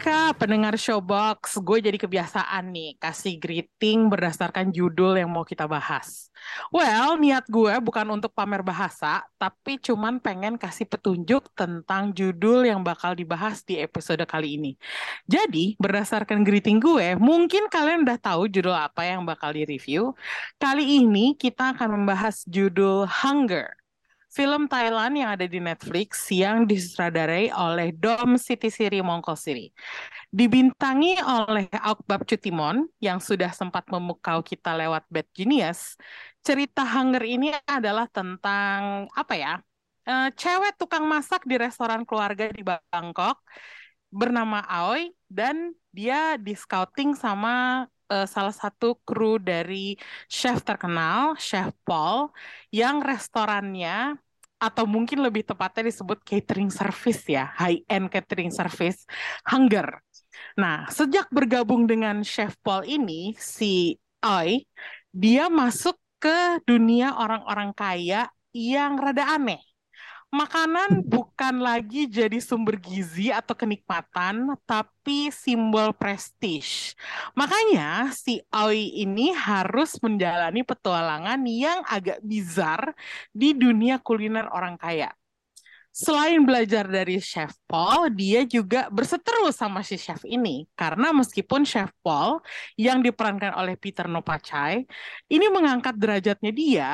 [0.00, 6.32] Sawadika pendengar Showbox, gue jadi kebiasaan nih kasih greeting berdasarkan judul yang mau kita bahas.
[6.72, 12.80] Well, niat gue bukan untuk pamer bahasa, tapi cuman pengen kasih petunjuk tentang judul yang
[12.80, 14.72] bakal dibahas di episode kali ini.
[15.28, 20.16] Jadi, berdasarkan greeting gue, mungkin kalian udah tahu judul apa yang bakal di-review.
[20.56, 23.79] Kali ini kita akan membahas judul Hunger
[24.30, 29.74] film Thailand yang ada di Netflix yang disutradarai oleh Dom Siti Siri Mongkosiri.
[30.30, 35.98] Dibintangi oleh Aukbab Cutimon yang sudah sempat memukau kita lewat Bad Genius.
[36.46, 39.54] Cerita Hunger ini adalah tentang apa ya?
[40.06, 43.42] Uh, cewek tukang masak di restoran keluarga di Bangkok
[44.10, 49.94] bernama Aoi dan dia di scouting sama uh, salah satu kru dari
[50.26, 52.34] chef terkenal, Chef Paul,
[52.74, 54.18] yang restorannya
[54.60, 59.08] atau mungkin lebih tepatnya disebut catering service ya, high end catering service,
[59.48, 60.04] Hunger.
[60.60, 64.68] Nah, sejak bergabung dengan Chef Paul ini, si Oi,
[65.10, 69.69] dia masuk ke dunia orang-orang kaya yang rada aneh
[70.30, 76.94] makanan bukan lagi jadi sumber gizi atau kenikmatan, tapi simbol prestis.
[77.34, 82.94] Makanya si Aoi ini harus menjalani petualangan yang agak bizar
[83.34, 85.10] di dunia kuliner orang kaya.
[85.90, 90.62] Selain belajar dari Chef Paul, dia juga berseteru sama si chef ini.
[90.78, 92.38] Karena meskipun Chef Paul
[92.78, 94.86] yang diperankan oleh Peter Nopachai,
[95.26, 96.90] ini mengangkat derajatnya dia,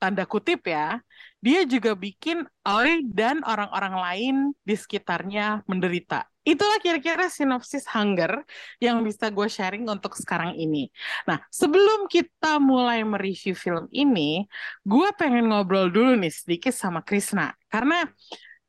[0.00, 0.96] tanda kutip ya,
[1.38, 4.36] dia juga bikin Oi dan orang-orang lain
[4.66, 6.26] di sekitarnya menderita.
[6.48, 8.40] Itulah kira-kira sinopsis Hunger
[8.80, 10.88] yang bisa gue sharing untuk sekarang ini.
[11.28, 14.48] Nah, sebelum kita mulai mereview film ini,
[14.80, 17.52] gue pengen ngobrol dulu nih sedikit sama Krisna.
[17.68, 18.08] Karena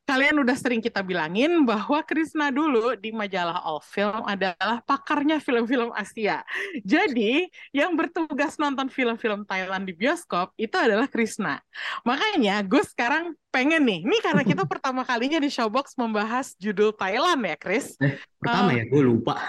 [0.09, 5.93] kalian udah sering kita bilangin bahwa Krisna dulu di majalah All Film adalah pakarnya film-film
[5.93, 6.41] Asia.
[6.81, 11.61] Jadi, yang bertugas nonton film-film Thailand di bioskop itu adalah Krisna.
[12.09, 17.41] Makanya, gue sekarang pengen nih, ini karena kita pertama kalinya di Showbox membahas judul Thailand
[17.41, 17.97] ya, Chris.
[17.97, 19.41] Eh, pertama uh, ya, gue lupa.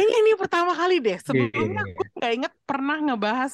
[0.00, 1.16] ini ini pertama kali deh.
[1.16, 3.52] Sebelumnya gue nggak inget pernah ngebahas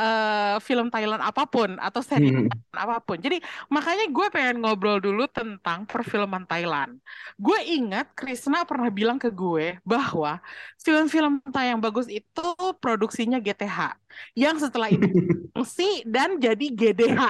[0.00, 2.48] uh, film Thailand apa pun atau seri hmm.
[2.72, 3.20] apa pun.
[3.20, 6.96] Jadi makanya gue pengen ngobrol dulu tentang perfilman Thailand.
[7.36, 10.40] Gue ingat Krisna pernah bilang ke gue bahwa
[10.80, 12.48] film-film Thai yang bagus itu
[12.80, 13.92] produksinya GTH,
[14.32, 15.04] yang setelah itu
[15.52, 17.20] fungsi dan jadi GDH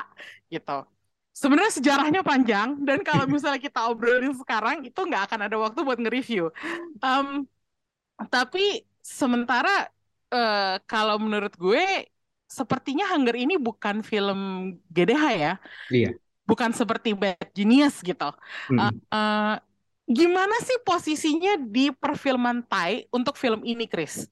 [0.49, 0.98] gitu
[1.39, 5.99] sebenarnya sejarahnya panjang dan kalau misalnya kita obrolin sekarang itu nggak akan ada waktu buat
[6.03, 6.51] nge-review.
[6.99, 7.47] Um,
[8.27, 9.87] tapi sementara
[10.35, 12.11] uh, kalau menurut gue
[12.51, 15.53] sepertinya Hunger ini bukan film GDH ya.
[15.95, 16.11] Iya.
[16.49, 18.33] Bukan seperti Bad Genius gitu.
[18.73, 18.79] Hmm.
[18.81, 19.55] Uh, uh,
[20.09, 24.25] gimana sih posisinya di perfilman Thai untuk film ini, Chris?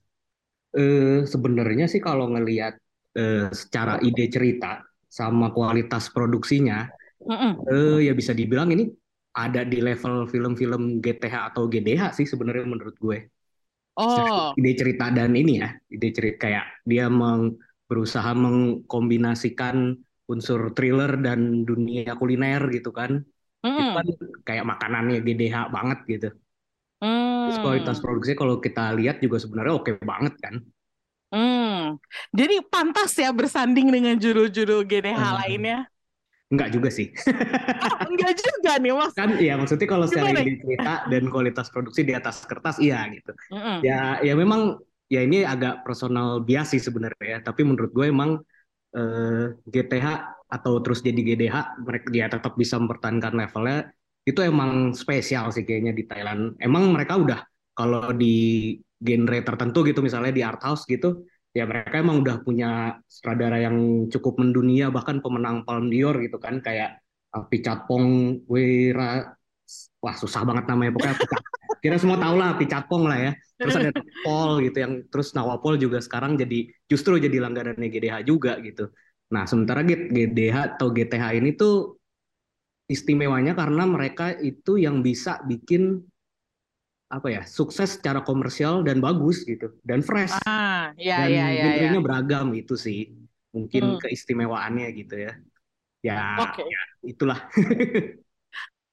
[0.72, 2.80] Uh, sebenarnya sih kalau ngelihat
[3.20, 4.80] uh, secara ide cerita
[5.16, 6.84] sama kualitas produksinya,
[7.24, 8.92] mm uh, ya bisa dibilang ini
[9.32, 13.32] ada di level film-film GTH atau GDH sih sebenarnya menurut gue.
[13.96, 14.52] Oh.
[14.60, 17.56] Ide cerita dan ini ya, ide cerita kayak dia meng,
[17.88, 19.96] berusaha mengkombinasikan
[20.28, 23.24] unsur thriller dan dunia kuliner gitu kan.
[23.64, 23.72] Mm.
[23.72, 24.06] Itu kan
[24.44, 26.28] kayak makanannya GDH banget gitu.
[27.00, 27.48] Mm.
[27.48, 30.60] Terus kualitas produksinya kalau kita lihat juga sebenarnya oke banget kan.
[31.94, 32.02] Hmm,
[32.34, 35.36] jadi pantas ya bersanding dengan judul-judul GDH hmm.
[35.44, 35.78] lainnya?
[36.46, 37.10] Enggak juga sih.
[37.86, 39.12] oh, enggak juga nih mas.
[39.18, 43.34] Kan iya maksudnya kalau secara cerita dan kualitas produksi di atas kertas iya gitu.
[43.50, 43.76] Mm -hmm.
[43.82, 44.78] Ya ya memang
[45.10, 47.38] ya ini agak personal bias sih sebenarnya ya.
[47.42, 48.38] Tapi menurut gue emang
[48.94, 50.06] eh, GTH
[50.46, 53.90] atau terus jadi GDH mereka dia tetap bisa mempertahankan levelnya
[54.22, 56.54] itu emang spesial sih kayaknya di Thailand.
[56.62, 57.40] Emang mereka udah
[57.74, 61.26] kalau di genre tertentu gitu misalnya di art house gitu
[61.56, 66.60] ya mereka emang udah punya sutradara yang cukup mendunia bahkan pemenang Palme d'Or gitu kan
[66.60, 67.00] kayak
[67.32, 69.32] Pichatpong Wira
[70.04, 71.16] wah susah banget namanya pokoknya
[71.82, 73.32] kira semua tahu lah Pichatpong lah ya.
[73.56, 73.90] Terus ada
[74.24, 78.92] Paul gitu yang terus Nawapol juga sekarang jadi justru jadi langganannya GDH juga gitu.
[79.32, 81.96] Nah sementara GDH atau GTH ini tuh
[82.86, 86.06] istimewanya karena mereka itu yang bisa bikin
[87.06, 91.66] apa ya sukses secara komersial dan bagus gitu dan fresh ah, ya, dan ya, ya,
[91.94, 92.00] ya.
[92.02, 93.14] beragam itu sih
[93.54, 94.00] mungkin hmm.
[94.02, 95.32] keistimewaannya gitu ya
[96.06, 96.66] ya, okay.
[96.66, 97.38] ya itulah.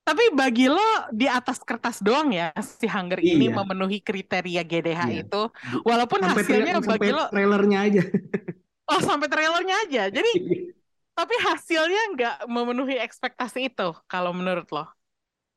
[0.04, 3.39] Tapi bagi lo di atas kertas doang ya si Hunger iya.
[3.39, 5.24] ini memenuhi kriteria GDH iya.
[5.24, 5.42] itu,
[5.88, 8.04] walaupun sampai hasilnya bagi lo trailernya aja.
[8.92, 10.75] oh sampai trailernya aja, jadi iya.
[11.16, 14.92] tapi hasilnya nggak memenuhi ekspektasi itu kalau menurut lo?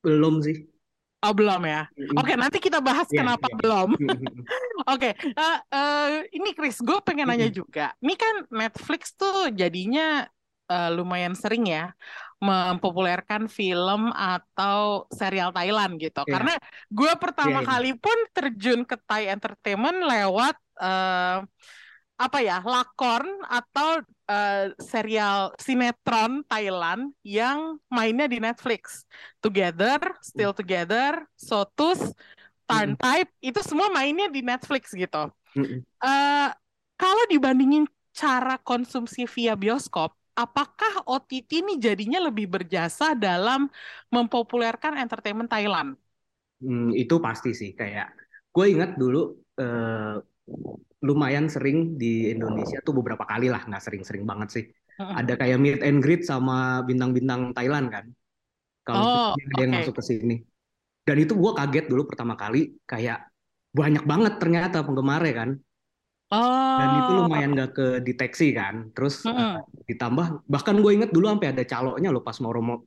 [0.06, 0.62] Belum sih.
[1.26, 1.90] Oh belum ya.
[2.14, 3.58] Oke okay, nanti kita bahas yeah, kenapa yeah.
[3.58, 3.88] belum.
[4.86, 7.90] Oke, okay, uh, uh, eh, ini Chris, gue pengen nanya juga.
[7.98, 10.22] Ini kan Netflix tuh jadinya
[10.70, 11.90] uh, lumayan sering ya
[12.36, 16.22] mempopulerkan film atau serial Thailand gitu.
[16.22, 16.32] Yeah.
[16.36, 16.54] Karena
[16.92, 17.70] gue pertama yeah, yeah.
[17.74, 21.42] kali pun terjun ke Thai Entertainment lewat uh,
[22.16, 29.04] apa ya lakon atau uh, serial sinetron Thailand yang mainnya di Netflix.
[29.44, 30.60] Together, Still hmm.
[30.60, 32.16] Together, Sotus,
[32.66, 33.48] Turn Type mm.
[33.54, 35.30] itu semua mainnya di Netflix gitu.
[35.54, 35.86] Mm.
[36.02, 36.50] Uh,
[36.98, 43.70] kalau dibandingin cara konsumsi via bioskop, apakah OTT ini jadinya lebih berjasa dalam
[44.10, 45.94] mempopulerkan entertainment Thailand?
[46.58, 48.12] Hmm, itu pasti sih kayak
[48.50, 50.16] gue ingat dulu uh,
[51.02, 54.64] lumayan sering di Indonesia tuh beberapa kali lah nggak sering-sering banget sih.
[54.96, 58.04] Ada kayak meet and greet sama bintang-bintang Thailand kan.
[58.86, 60.36] Kalau oh, ada yang masuk ke sini.
[61.06, 63.28] Dan itu gue kaget dulu pertama kali kayak
[63.76, 65.50] banyak banget ternyata penggemarnya kan.
[66.32, 66.78] Oh.
[66.80, 68.90] Dan itu lumayan gak kedeteksi kan.
[68.96, 72.38] Terus uh, ditambah bahkan gue inget dulu sampai ada caloknya loh pas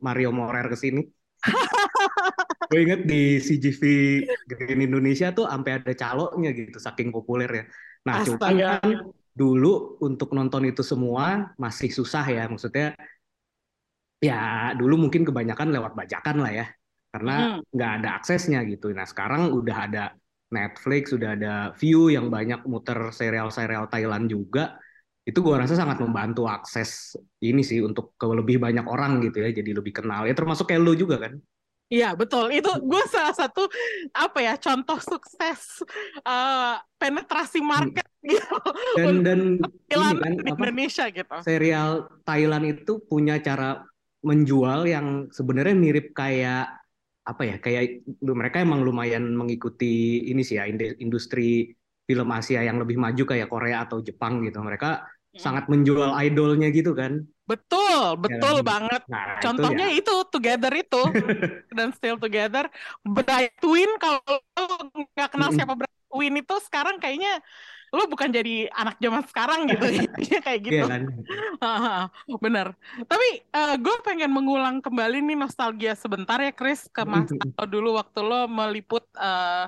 [0.02, 1.06] Mario Morer ke sini.
[2.70, 3.82] gue inget di CGV
[4.46, 7.64] Green Indonesia tuh sampai ada caloknya gitu saking populer ya.
[8.06, 12.46] Nah, cuma kan dulu untuk nonton itu semua masih susah ya.
[12.46, 12.94] Maksudnya
[14.22, 16.66] ya dulu mungkin kebanyakan lewat bajakan lah ya.
[17.10, 18.00] Karena nggak hmm.
[18.06, 18.94] ada aksesnya gitu.
[18.94, 20.04] Nah, sekarang udah ada
[20.54, 24.78] Netflix, sudah ada View yang banyak muter serial-serial Thailand juga,
[25.26, 29.50] itu gue rasa sangat membantu akses ini sih untuk ke lebih banyak orang gitu ya,
[29.54, 30.26] jadi lebih kenal.
[30.26, 31.34] Ya termasuk kayak lo juga kan?
[31.90, 33.66] Iya betul, itu gue salah satu
[34.14, 35.82] apa ya contoh sukses
[36.22, 38.30] uh, penetrasi market hmm.
[38.38, 38.58] gitu.
[38.94, 39.40] Dan dan
[39.90, 41.36] ini kan di apa, Indonesia gitu.
[41.42, 43.82] Serial Thailand itu punya cara
[44.22, 46.78] menjual yang sebenarnya mirip kayak
[47.26, 51.74] apa ya kayak mereka emang lumayan mengikuti ini sih ya industri
[52.10, 55.42] film Asia yang lebih maju kayak Korea atau Jepang gitu mereka hmm.
[55.42, 59.02] sangat menjual idolnya gitu kan betul ya betul ya, banget.
[59.10, 60.22] Nah, contohnya itu, ya.
[60.22, 61.02] itu Together itu.
[61.78, 62.70] Dan Still Together.
[63.02, 64.22] Bright Twin kalau
[65.18, 67.42] nggak kenal siapa Bright Twin itu sekarang kayaknya
[67.90, 69.86] lo bukan jadi anak zaman sekarang gitu.
[70.30, 70.86] Ya kayak gitu.
[70.86, 71.02] Yeah, kan?
[72.38, 72.78] bener.
[73.10, 77.34] Tapi uh, eh, gue pengen mengulang kembali nih nostalgia sebentar ya Chris ke masa
[77.66, 79.66] dulu waktu lo meliput uh,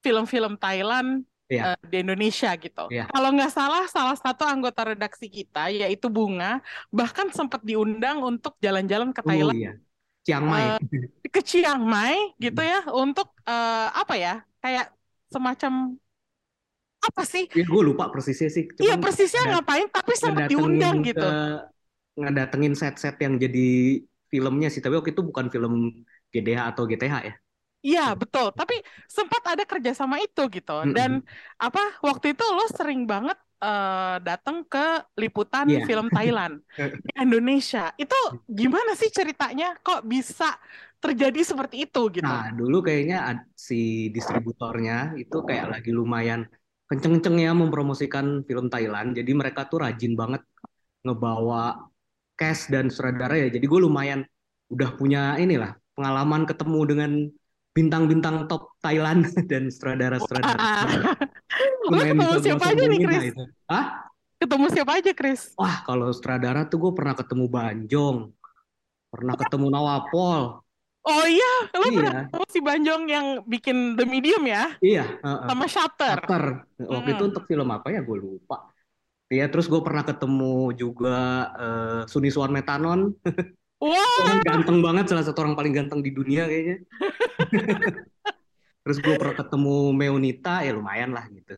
[0.00, 1.74] film-film Thailand yeah.
[1.74, 1.74] Iya.
[1.74, 2.84] uh, di Indonesia gitu.
[2.88, 3.06] Yeah.
[3.10, 6.62] Kalau nggak salah, salah satu anggota redaksi kita yaitu Bunga
[6.94, 9.58] bahkan sempat diundang untuk jalan-jalan ke oh, Thailand.
[9.58, 9.72] Oh, iya.
[10.22, 10.78] Chiang Mai.
[10.78, 10.78] Uh,
[11.26, 14.94] ke Chiang Mai gitu ya untuk uh, apa ya kayak
[15.32, 15.98] semacam
[17.00, 17.48] apa sih?
[17.56, 18.68] Ya, gue lupa persisnya sih.
[18.76, 21.24] Iya persisnya ngapain, tapi sempat diundang gitu.
[22.20, 27.34] Ngedatengin set-set yang jadi filmnya sih, tapi waktu itu bukan film GDH atau GTH ya.
[27.80, 28.76] Iya betul, tapi
[29.08, 30.76] sempat ada kerjasama itu gitu.
[30.92, 31.24] Dan
[31.56, 35.88] apa waktu itu lo sering banget uh, datang ke liputan yeah.
[35.88, 37.92] film Thailand di Indonesia.
[37.96, 39.80] Itu gimana sih ceritanya?
[39.80, 40.60] Kok bisa
[41.00, 42.28] terjadi seperti itu gitu?
[42.28, 46.44] Nah dulu kayaknya si distributornya itu kayak lagi lumayan
[46.90, 49.16] kenceng-kencengnya mempromosikan film Thailand.
[49.16, 50.44] Jadi mereka tuh rajin banget
[51.00, 51.88] ngebawa
[52.36, 53.48] cast dan sutradara ya.
[53.48, 54.20] Jadi gue lumayan
[54.68, 57.12] udah punya inilah pengalaman ketemu dengan
[57.70, 60.62] bintang-bintang top Thailand dan sutradara-sutradara.
[61.90, 63.22] ketemu siapa aja nih Chris?
[63.34, 63.44] Itu.
[63.70, 63.86] Hah?
[64.40, 65.40] Ketemu siapa aja Chris?
[65.60, 68.16] Wah kalau sutradara tuh gue pernah ketemu Banjong,
[69.12, 70.64] pernah ketemu Nawapol,
[71.00, 72.28] Oh iya, lo iya.
[72.28, 74.76] pernah si Banjong yang bikin The Medium ya?
[74.84, 75.04] Iya.
[75.24, 75.48] Uh, uh.
[75.48, 76.16] Sama Shutter.
[76.20, 76.44] Shutter.
[76.76, 77.16] Waktu hmm.
[77.16, 78.04] itu untuk film apa ya?
[78.04, 78.68] Gue lupa.
[79.32, 83.16] Iya, terus gue pernah ketemu juga uh, Suniswan Metanon.
[83.80, 83.96] Wah.
[83.96, 84.44] Wow.
[84.44, 86.84] ganteng banget, salah satu orang paling ganteng di dunia kayaknya.
[88.82, 91.54] terus gue pernah ketemu Meunita, ya lumayan lah gitu.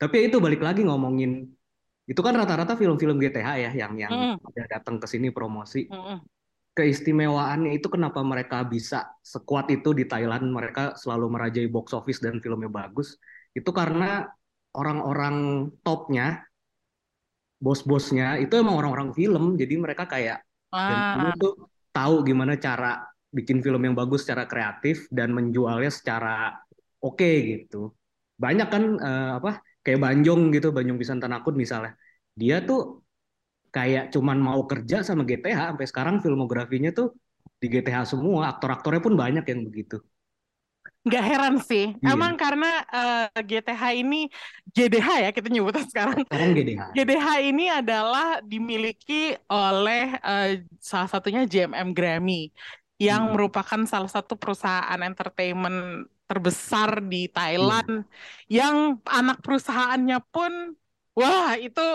[0.00, 1.46] Tapi ya itu balik lagi ngomongin
[2.02, 4.36] itu kan rata-rata film-film GTH ya yang yang mm.
[4.42, 5.86] udah datang ke sini promosi.
[5.86, 12.24] Mm keistimewaannya itu kenapa mereka bisa sekuat itu di Thailand mereka selalu merajai box office
[12.24, 13.20] dan filmnya bagus
[13.52, 14.24] itu karena
[14.72, 16.40] orang-orang topnya
[17.60, 20.40] bos-bosnya itu emang orang-orang film jadi mereka kayak
[20.72, 21.28] ah.
[21.28, 26.60] dan tuh tahu gimana cara bikin film yang bagus secara kreatif dan menjualnya secara
[27.00, 27.90] oke okay, gitu
[28.36, 31.96] banyak kan uh, apa kayak Banjong gitu Banjong Pisan Tanakut misalnya
[32.36, 33.02] dia tuh
[33.72, 37.16] kayak cuman mau kerja sama GTH sampai sekarang filmografinya tuh
[37.56, 39.98] di GTH semua aktor-aktornya pun banyak yang begitu
[41.02, 42.14] Nggak heran sih, yeah.
[42.14, 44.30] emang karena uh, eh, GTH ini
[44.70, 46.22] GDH ya kita nyebutnya sekarang.
[46.30, 46.82] Sekarang GDH.
[46.94, 52.54] GDH ini adalah dimiliki oleh uh, salah satunya JMM Grammy
[53.02, 53.32] yang hmm.
[53.34, 58.08] merupakan salah satu perusahaan entertainment terbesar di Thailand hmm.
[58.46, 60.78] yang anak perusahaannya pun
[61.18, 61.86] wah itu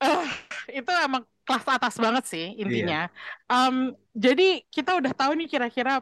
[0.00, 0.26] uh,
[0.80, 3.12] itu emang kelas atas banget sih intinya.
[3.12, 3.52] Yeah.
[3.52, 6.00] Um, jadi kita udah tahu nih kira-kira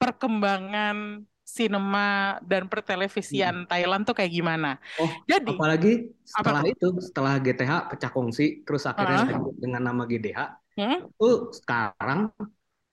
[0.00, 3.68] perkembangan sinema dan pertelevisian hmm.
[3.68, 4.80] Thailand tuh kayak gimana.
[4.96, 10.08] Oh, jadi apalagi setelah apa itu, setelah GTH pecah kongsi, terus akhirnya uh, dengan nama
[10.08, 10.40] GDH,
[10.80, 11.12] hmm?
[11.20, 12.32] tuh sekarang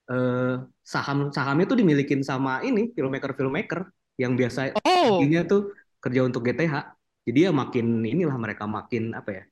[0.10, 3.90] eh, saham sahamnya tuh dimilikin sama ini filmmaker filmmaker
[4.20, 5.22] yang biasa oh.
[5.48, 5.72] tuh
[6.04, 6.98] kerja untuk GTH.
[7.30, 9.44] Jadi ya makin inilah mereka makin apa ya,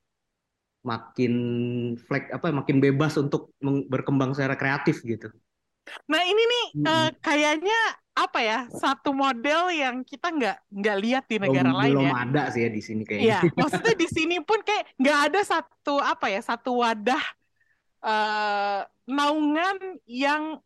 [0.81, 1.33] makin
[1.99, 5.29] flag apa makin bebas untuk berkembang secara kreatif gitu.
[6.09, 6.85] Nah ini nih hmm.
[6.87, 7.79] uh, kayaknya
[8.17, 12.11] apa ya satu model yang kita nggak nggak lihat di negara belum, lain belum ya.
[12.11, 13.25] Belum ada sih ya di sini kayaknya.
[13.29, 17.23] Iya, maksudnya di sini pun kayak nggak ada satu apa ya satu wadah
[18.03, 20.59] uh, naungan yang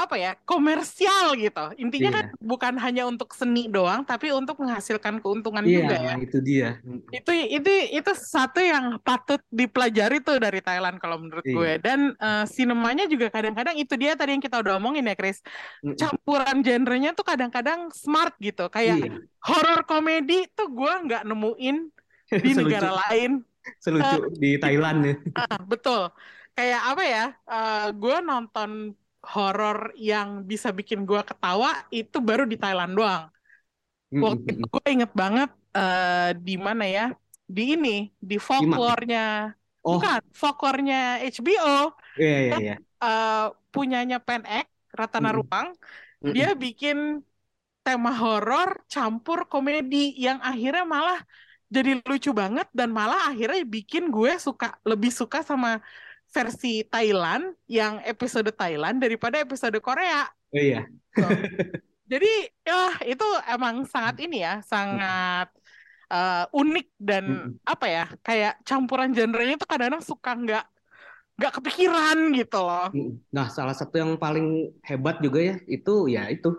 [0.00, 1.76] apa ya komersial gitu.
[1.76, 2.16] Intinya yeah.
[2.16, 6.14] kan bukan hanya untuk seni doang tapi untuk menghasilkan keuntungan yeah, juga ya.
[6.16, 6.68] itu dia.
[7.12, 11.56] Itu itu itu satu yang patut dipelajari tuh dari Thailand kalau menurut yeah.
[11.56, 11.72] gue.
[11.84, 15.44] Dan uh, sinemanya juga kadang-kadang itu dia tadi yang kita udah omongin ya Chris.
[15.84, 18.72] Campuran genrenya tuh kadang-kadang smart gitu.
[18.72, 19.20] Kayak yeah.
[19.44, 21.76] horor komedi tuh gue nggak nemuin
[22.40, 23.44] di negara lain.
[23.76, 25.14] Selucu uh, di Thailand ya.
[25.36, 26.08] Uh, betul
[26.60, 28.92] kayak apa ya uh, gue nonton
[29.24, 33.28] horor yang bisa bikin gue ketawa itu baru di Thailand doang.
[34.10, 37.06] Waktu itu gue inget banget uh, di mana ya?
[37.44, 39.54] Di ini, di folklore-nya.
[39.84, 39.98] Oh.
[40.00, 41.94] Bukan, folklore-nya HBO.
[42.16, 42.76] Iya, yeah, iya, yeah, iya.
[43.00, 45.36] Uh, punyanya Pen X, Ratana mm.
[45.36, 45.68] Ruang.
[46.24, 46.32] Mm.
[46.34, 46.98] Dia bikin
[47.84, 51.20] tema horor campur komedi yang akhirnya malah
[51.70, 55.78] jadi lucu banget dan malah akhirnya bikin gue suka lebih suka sama
[56.30, 60.26] versi Thailand yang episode Thailand daripada episode Korea.
[60.54, 60.86] Oh, iya.
[61.14, 61.26] So,
[62.12, 62.32] jadi
[62.62, 65.50] ya itu emang sangat ini ya, sangat
[66.10, 67.50] uh, unik dan hmm.
[67.66, 70.64] apa ya, kayak campuran genrenya itu kadang-kadang suka nggak
[71.40, 72.88] nggak kepikiran gitu loh.
[73.32, 76.52] Nah, salah satu yang paling hebat juga ya itu ya itu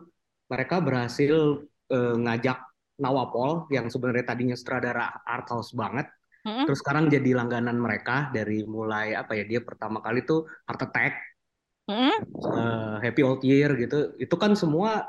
[0.52, 2.60] mereka berhasil uh, ngajak
[3.02, 6.06] Nawapol yang sebenarnya tadinya sutradara art house banget
[6.46, 10.82] hmm Terus sekarang jadi langganan mereka dari mulai apa ya dia pertama kali tuh Heart
[10.90, 11.14] Attack,
[11.90, 12.18] mm-hmm.
[12.46, 14.18] uh, Happy Old Year gitu.
[14.18, 15.06] Itu kan semua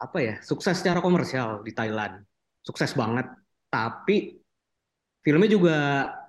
[0.00, 2.22] apa ya sukses secara komersial di Thailand,
[2.62, 3.28] sukses banget.
[3.70, 4.38] Tapi
[5.20, 5.76] filmnya juga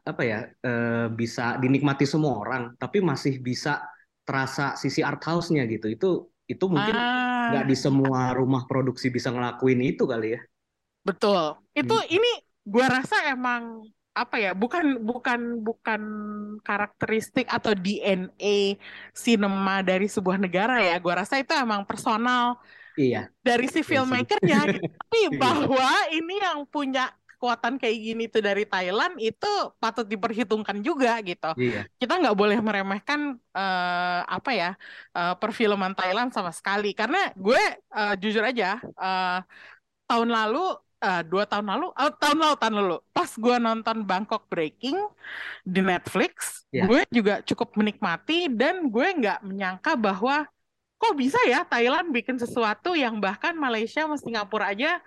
[0.02, 3.82] apa ya uh, bisa dinikmati semua orang, tapi masih bisa
[4.26, 5.88] terasa sisi art house-nya gitu.
[5.90, 6.10] Itu
[6.50, 7.56] itu mungkin ah.
[7.56, 7.70] nggak ah.
[7.70, 10.42] di semua rumah produksi bisa ngelakuin itu kali ya.
[11.02, 11.58] Betul.
[11.74, 12.10] Itu hmm.
[12.12, 12.32] ini
[12.66, 16.02] gua rasa emang apa ya bukan bukan bukan
[16.68, 18.76] karakteristik atau DNA
[19.16, 22.60] sinema dari sebuah negara ya gue rasa itu emang personal
[23.00, 24.84] iya dari si iya filmmakernya gitu.
[24.84, 25.40] tapi iya.
[25.40, 27.08] bahwa ini yang punya
[27.42, 29.50] kekuatan kayak gini tuh dari Thailand itu
[29.80, 31.88] patut diperhitungkan juga gitu iya.
[31.96, 34.70] kita nggak boleh meremehkan uh, apa ya
[35.16, 37.64] uh, perfilman Thailand sama sekali karena gue
[37.96, 39.40] uh, jujur aja uh,
[40.06, 44.46] tahun lalu uh, dua tahun lalu, oh, tahun lalu, tahun lalu, pas gue nonton Bangkok
[44.48, 44.98] Breaking
[45.66, 46.86] di Netflix, yeah.
[46.86, 50.46] gue juga cukup menikmati dan gue nggak menyangka bahwa
[51.02, 55.02] kok bisa ya Thailand bikin sesuatu yang bahkan Malaysia sama Singapura aja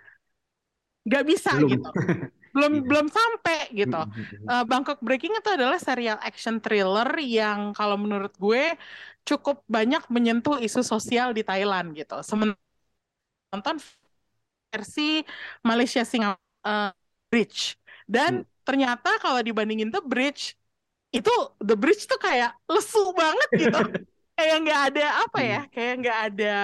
[1.06, 1.70] nggak bisa belum.
[1.70, 1.90] gitu,
[2.54, 2.86] belum yeah.
[2.90, 4.00] belum sampai gitu.
[4.50, 8.74] Uh, Bangkok Breaking itu adalah serial action thriller yang kalau menurut gue
[9.24, 12.20] cukup banyak menyentuh isu sosial di Thailand gitu.
[12.20, 12.60] Sementara
[13.54, 13.78] nonton
[14.74, 15.22] versi
[15.62, 16.90] Malaysia Singapura uh,
[17.30, 17.78] Bridge
[18.10, 18.48] dan hmm.
[18.66, 20.58] ternyata kalau dibandingin The Bridge
[21.14, 21.30] itu
[21.62, 23.82] The Bridge tuh kayak lesu banget gitu
[24.38, 25.70] kayak nggak ada apa ya hmm.
[25.70, 26.56] kayak nggak ada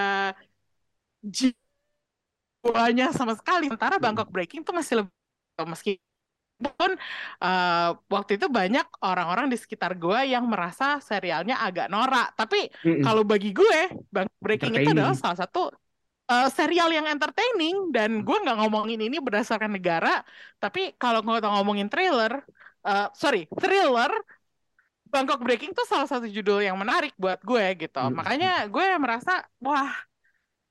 [1.23, 4.03] jiwanya sama sekali sementara hmm.
[4.03, 5.15] Bangkok Breaking tuh masih lebih
[5.63, 6.03] meski
[6.61, 6.93] pun
[7.41, 13.01] uh, waktu itu banyak orang-orang di sekitar gue yang merasa serialnya agak norak tapi mm
[13.01, 13.03] -mm.
[13.03, 15.73] kalau bagi gue Bangkok Breaking itu adalah salah satu
[16.31, 20.23] uh, serial yang entertaining dan gue nggak ngomongin ini berdasarkan negara
[20.63, 22.39] tapi kalau nggak ngomongin trailer
[22.87, 24.09] uh, sorry thriller
[25.11, 28.15] Bangkok Breaking tuh salah satu judul yang menarik buat gue gitu hmm.
[28.15, 29.91] makanya gue merasa wah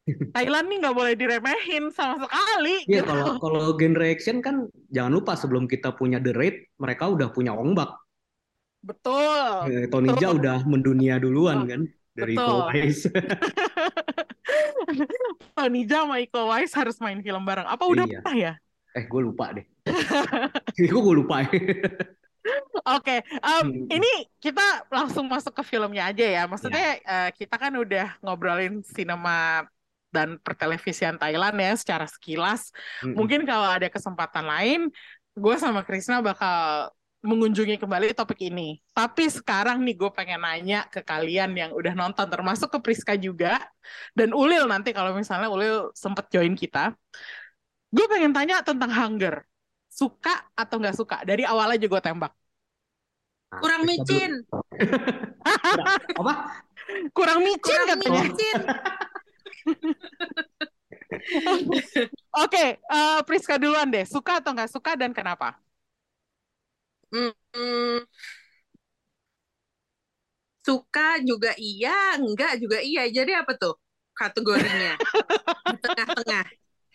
[0.09, 2.83] Thailand nih nggak boleh diremehin sama sekali.
[2.89, 3.15] Iya gitu.
[3.15, 7.55] kalau kalau genre action kan jangan lupa sebelum kita punya The Raid mereka udah punya
[7.55, 7.95] Ong Bak.
[8.81, 9.71] Betul.
[9.71, 11.87] Eh, Tony Jaa udah mendunia duluan kan
[12.17, 13.07] dari Uwais.
[15.57, 17.67] Tony Jaa sama Iko Uwais harus main film bareng.
[17.67, 18.13] Apa udah iya.
[18.19, 18.53] pernah ya?
[18.97, 19.67] Eh, gue lupa deh.
[20.91, 21.43] Gue gue lupa.
[21.47, 23.21] Oke, okay.
[23.45, 23.93] um, hmm.
[23.93, 26.43] ini kita langsung masuk ke filmnya aja ya.
[26.49, 27.05] Maksudnya ya.
[27.05, 29.69] Uh, kita kan udah ngobrolin sinema
[30.11, 32.73] dan pertelevisian Thailand ya secara sekilas.
[33.05, 33.15] Hmm.
[33.15, 34.81] Mungkin kalau ada kesempatan lain,
[35.37, 38.81] gue sama Krisna bakal mengunjungi kembali topik ini.
[38.97, 43.61] Tapi sekarang nih gue pengen nanya ke kalian yang udah nonton, termasuk ke Priska juga,
[44.17, 46.97] dan Ulil nanti kalau misalnya Ulil sempet join kita.
[47.93, 49.45] Gue pengen tanya tentang Hunger.
[49.91, 51.17] Suka atau nggak suka?
[51.27, 52.33] Dari awal aja gue tembak.
[53.51, 54.33] Kurang micin.
[56.21, 56.35] Apa?
[57.11, 58.23] Kurang micin Kurang katanya.
[58.31, 58.61] Micin.
[61.11, 64.07] Oke, okay, uh, eh, Priska duluan deh.
[64.07, 65.59] Suka atau nggak suka dan kenapa?
[67.11, 67.99] Hmm,
[70.63, 73.11] suka juga iya, enggak juga iya.
[73.11, 73.75] Jadi apa tuh
[74.15, 74.95] kategorinya?
[75.85, 76.47] tengah-tengah.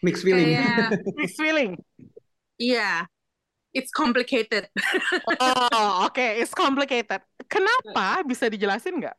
[0.03, 0.47] Mixed feeling.
[0.55, 0.87] Kayak,
[1.19, 1.71] mixed feeling.
[2.55, 3.09] Iya.
[3.75, 4.71] It's complicated.
[5.43, 6.39] oh, oke, okay.
[6.39, 7.19] it's complicated.
[7.51, 8.23] Kenapa?
[8.23, 9.17] Bisa dijelasin nggak?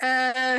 [0.00, 0.58] Eh, uh,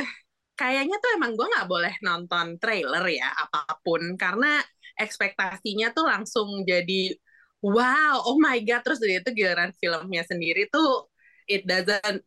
[0.52, 4.60] kayaknya tuh emang gue nggak boleh nonton trailer ya apa pun karena
[4.94, 7.16] ekspektasinya tuh langsung jadi
[7.62, 11.06] wow, oh my god, terus dari itu giliran filmnya sendiri tuh
[11.46, 12.26] it doesn't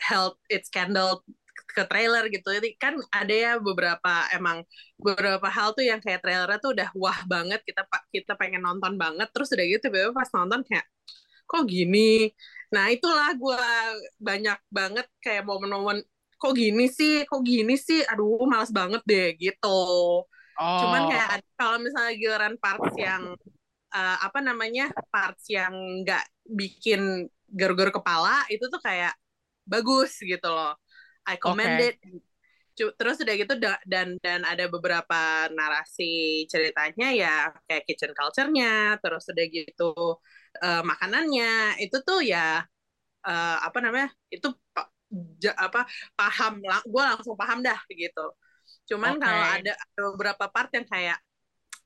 [0.00, 1.20] help its candle
[1.70, 2.48] ke trailer gitu.
[2.50, 4.64] Jadi kan ada ya beberapa emang
[4.98, 9.28] beberapa hal tuh yang kayak trailernya tuh udah wah banget kita kita pengen nonton banget
[9.30, 10.86] terus udah gitu tiba pas nonton kayak
[11.46, 12.30] kok gini.
[12.70, 13.62] Nah, itulah gue
[14.22, 16.06] banyak banget kayak momen-momen
[16.40, 19.82] kok gini sih, kok gini sih, aduh malas banget deh gitu.
[20.60, 20.78] Oh.
[20.80, 23.34] Cuman kayak kalau misalnya giliran parts yang
[23.94, 29.14] uh, apa namanya parts yang nggak bikin garu-garu kepala itu tuh kayak
[29.66, 30.74] bagus gitu loh.
[31.26, 31.94] I commend okay.
[31.94, 31.96] it.
[32.96, 39.46] Terus udah gitu dan dan ada beberapa narasi ceritanya ya kayak kitchen culture-nya terus udah
[39.52, 40.16] gitu
[40.64, 42.64] uh, makanannya itu tuh ya
[43.26, 44.48] uh, apa namanya itu
[45.42, 45.84] ja, apa
[46.16, 48.26] paham lang gue langsung paham dah gitu.
[48.88, 49.22] Cuman okay.
[49.28, 51.18] kalau ada, ada beberapa part yang kayak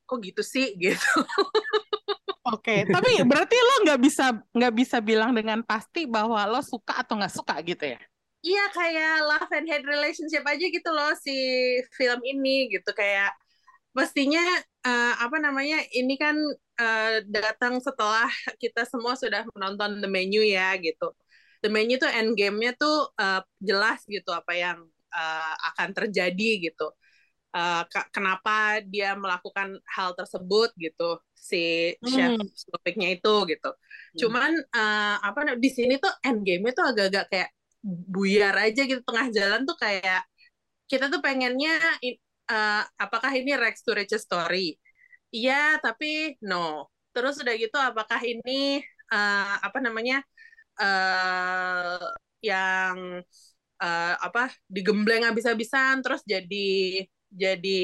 [0.04, 0.76] kok gitu sih?
[0.82, 1.10] gitu
[2.44, 2.92] Oke, okay.
[2.92, 7.32] tapi berarti lo nggak bisa nggak bisa bilang dengan pasti bahwa lo suka atau nggak
[7.32, 8.00] suka gitu ya?
[8.44, 11.32] Iya kayak love and hate relationship aja gitu loh si
[11.96, 13.32] film ini gitu kayak
[13.96, 14.44] mestinya
[14.84, 16.36] uh, apa namanya ini kan
[16.76, 18.28] uh, datang setelah
[18.62, 21.16] kita semua sudah menonton The Menu ya gitu.
[21.64, 24.84] The Menu tuh end game-nya tuh uh, jelas gitu apa yang
[25.16, 26.92] uh, akan terjadi gitu
[27.54, 32.50] uh, kenapa dia melakukan hal tersebut gitu si chef hmm.
[32.52, 33.70] Slovaknya itu gitu.
[33.70, 34.18] Hmm.
[34.18, 37.50] Cuman uh, apa di sini tuh end game-nya tuh agak-agak kayak
[37.84, 40.24] buyar aja gitu tengah jalan tuh kayak
[40.88, 41.76] kita tuh pengennya
[42.48, 44.76] uh, apakah ini Rex to Riches story?
[45.32, 46.90] Iya, tapi no.
[47.14, 48.82] Terus udah gitu apakah ini
[49.14, 50.24] uh, apa namanya?
[50.80, 52.02] uh,
[52.42, 53.22] yang
[53.80, 57.80] uh, apa digembleng habis-habisan terus jadi jadi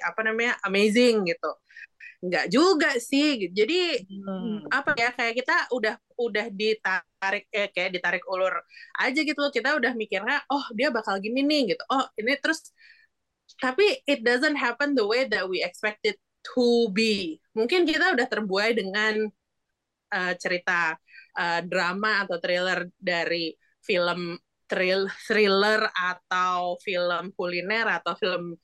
[0.00, 1.50] apa namanya amazing gitu
[2.24, 3.52] nggak juga sih gitu.
[3.52, 4.72] jadi hmm.
[4.72, 8.64] apa ya kayak kita udah udah ditarik eh, kayak ditarik ulur
[8.96, 12.72] aja gitu loh kita udah mikirnya oh dia bakal gini nih gitu oh ini terus
[13.60, 18.72] tapi it doesn't happen the way that we expected to be mungkin kita udah terbuai
[18.72, 19.28] dengan
[20.16, 20.96] uh, cerita
[21.36, 23.52] uh, drama atau thriller dari
[23.84, 28.56] film thrill, thriller atau film kuliner atau film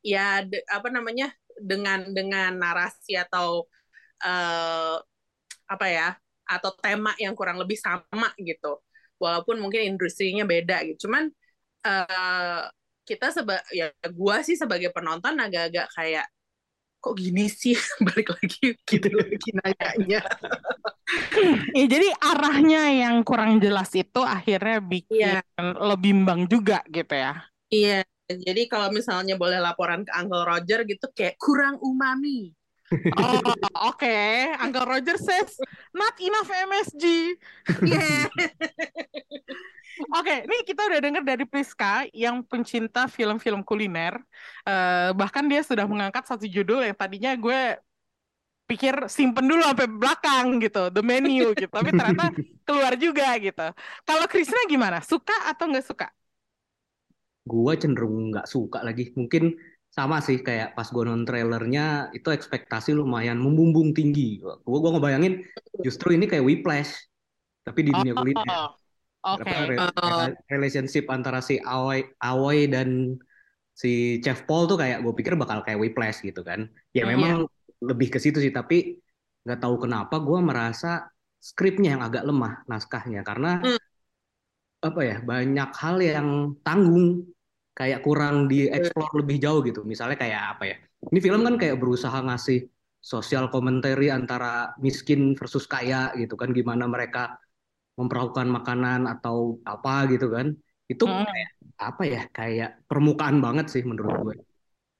[0.00, 3.68] ya de, apa namanya dengan dengan narasi atau
[4.24, 4.96] uh,
[5.70, 6.08] apa ya
[6.50, 8.80] atau tema yang kurang lebih sama gitu.
[9.20, 11.06] Walaupun mungkin industrinya beda gitu.
[11.06, 11.28] Cuman
[11.86, 12.62] uh,
[13.04, 16.26] kita seba ya gua sih sebagai penonton agak-agak kayak
[16.98, 17.76] kok gini sih?
[18.06, 20.22] Balik lagi gitu lagi nanyanya.
[21.74, 25.42] Ya jadi arahnya yang kurang jelas itu akhirnya bikin yeah.
[25.58, 27.50] lo bimbang juga gitu ya.
[27.66, 28.06] Iya
[28.38, 32.54] jadi kalau misalnya boleh laporan ke Uncle Roger gitu kayak kurang umami.
[32.90, 34.02] Oh, oke.
[34.02, 34.50] Okay.
[34.58, 35.54] Uncle Roger says
[35.94, 37.04] not enough MSG.
[37.86, 38.26] Yeah.
[40.10, 44.18] oke, okay, ini kita udah dengar dari Priska yang pencinta film-film kuliner.
[44.66, 47.78] Uh, bahkan dia sudah mengangkat satu judul yang tadinya gue
[48.66, 51.70] pikir simpen dulu sampai belakang gitu, the menu gitu.
[51.70, 52.34] Tapi ternyata
[52.66, 53.66] keluar juga gitu.
[54.02, 54.98] Kalau Krisna gimana?
[55.02, 56.10] Suka atau nggak suka?
[57.46, 59.54] Gue cenderung nggak suka lagi mungkin
[59.90, 65.34] sama sih kayak pas gue nonton trailernya itu ekspektasi lumayan membumbung tinggi gue gue ngebayangin
[65.84, 66.92] justru ini kayak Whiplash
[67.66, 68.56] tapi di dunia kuliner.
[69.24, 69.50] Oh, oke.
[69.68, 70.28] Re- Oh.
[70.28, 73.16] re- relationship antara si Aoi, Aoi dan
[73.82, 76.68] si Chef Paul tuh kayak gue pikir bakal kayak Whiplash gitu kan.
[76.96, 77.48] Ya Hmm, memang
[77.80, 79.00] lebih ke situ sih, tapi
[79.44, 81.08] nggak tahu kenapa gue merasa
[81.40, 83.76] skripnya yang agak lemah naskahnya karena Hmm.
[84.80, 86.28] Apa ya banyak hal yang
[86.64, 87.28] tanggung
[87.76, 89.84] kayak kurang dieksplor lebih jauh gitu.
[89.84, 90.76] Misalnya kayak apa ya?
[91.12, 92.68] Ini film kan kayak berusaha ngasih
[93.00, 97.40] sosial commentary antara miskin versus kaya gitu kan gimana mereka
[97.96, 100.52] memperlakukan makanan atau apa gitu kan.
[100.88, 101.24] Itu Hmm.
[101.24, 102.22] kayak apa ya?
[102.32, 104.36] Kayak permukaan banget sih menurut gue.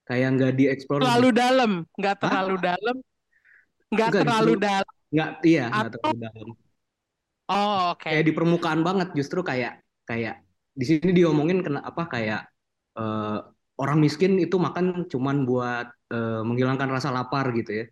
[0.09, 2.23] Kayak nggak dieksplor Terlalu lebih- dalam, nggak Hah?
[2.25, 2.97] terlalu dalam,
[3.93, 4.95] nggak terlalu dalam.
[5.11, 6.49] nggak iya nggak terlalu dalam.
[7.51, 8.07] Oh, oke.
[8.07, 10.35] Kayak di permukaan banget justru kayak kayak
[10.81, 12.41] di sini diomongin kena apa kayak
[12.99, 13.37] eh,
[13.83, 17.85] orang miskin itu makan cuman buat eh, menghilangkan rasa lapar gitu ya.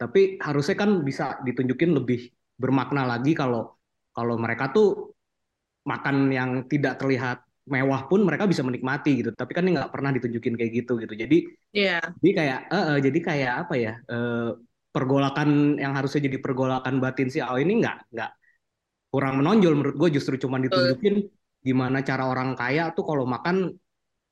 [0.00, 2.20] Tapi harusnya kan bisa ditunjukin lebih
[2.62, 3.76] bermakna lagi kalau
[4.16, 4.88] kalau mereka tuh
[5.84, 9.30] makan yang tidak terlihat mewah pun mereka bisa menikmati gitu.
[9.32, 11.14] Tapi kan ini nggak pernah ditunjukin kayak gitu gitu.
[11.16, 11.36] Jadi
[11.74, 12.00] Iya.
[12.22, 13.92] jadi kayak eh, eh, jadi kayak apa ya?
[14.12, 14.48] eh,
[14.94, 15.48] pergolakan
[15.82, 18.30] yang harusnya jadi pergolakan batin si Ao ini nggak nggak
[19.14, 21.30] kurang menonjol menurut gue justru cuma ditunjukin
[21.62, 23.70] gimana cara orang kaya tuh kalau makan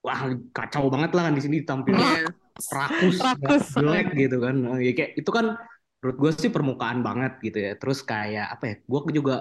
[0.03, 2.27] wah kacau banget lah kan di sini ditampilin Iya.
[2.75, 3.65] rakus, Rakus.
[3.79, 4.55] jelek gitu kan.
[4.59, 5.57] Nah, Ya kayak itu kan
[6.03, 7.73] menurut gue sih permukaan banget gitu ya.
[7.81, 8.75] Terus kayak apa ya?
[8.85, 9.35] Gue juga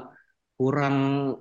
[0.56, 0.97] kurang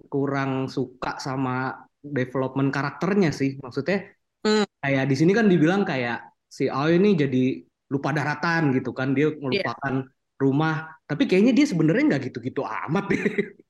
[0.08, 3.60] kurang suka sama development karakternya sih.
[3.60, 4.64] Maksudnya Hmm.
[4.80, 7.60] kayak di sini kan dibilang kayak si Ao ini jadi
[7.92, 9.12] lupa daratan gitu kan.
[9.12, 9.94] Dia melupakan
[10.40, 10.96] rumah.
[11.04, 13.20] Tapi kayaknya dia sebenarnya nggak gitu-gitu amat deh.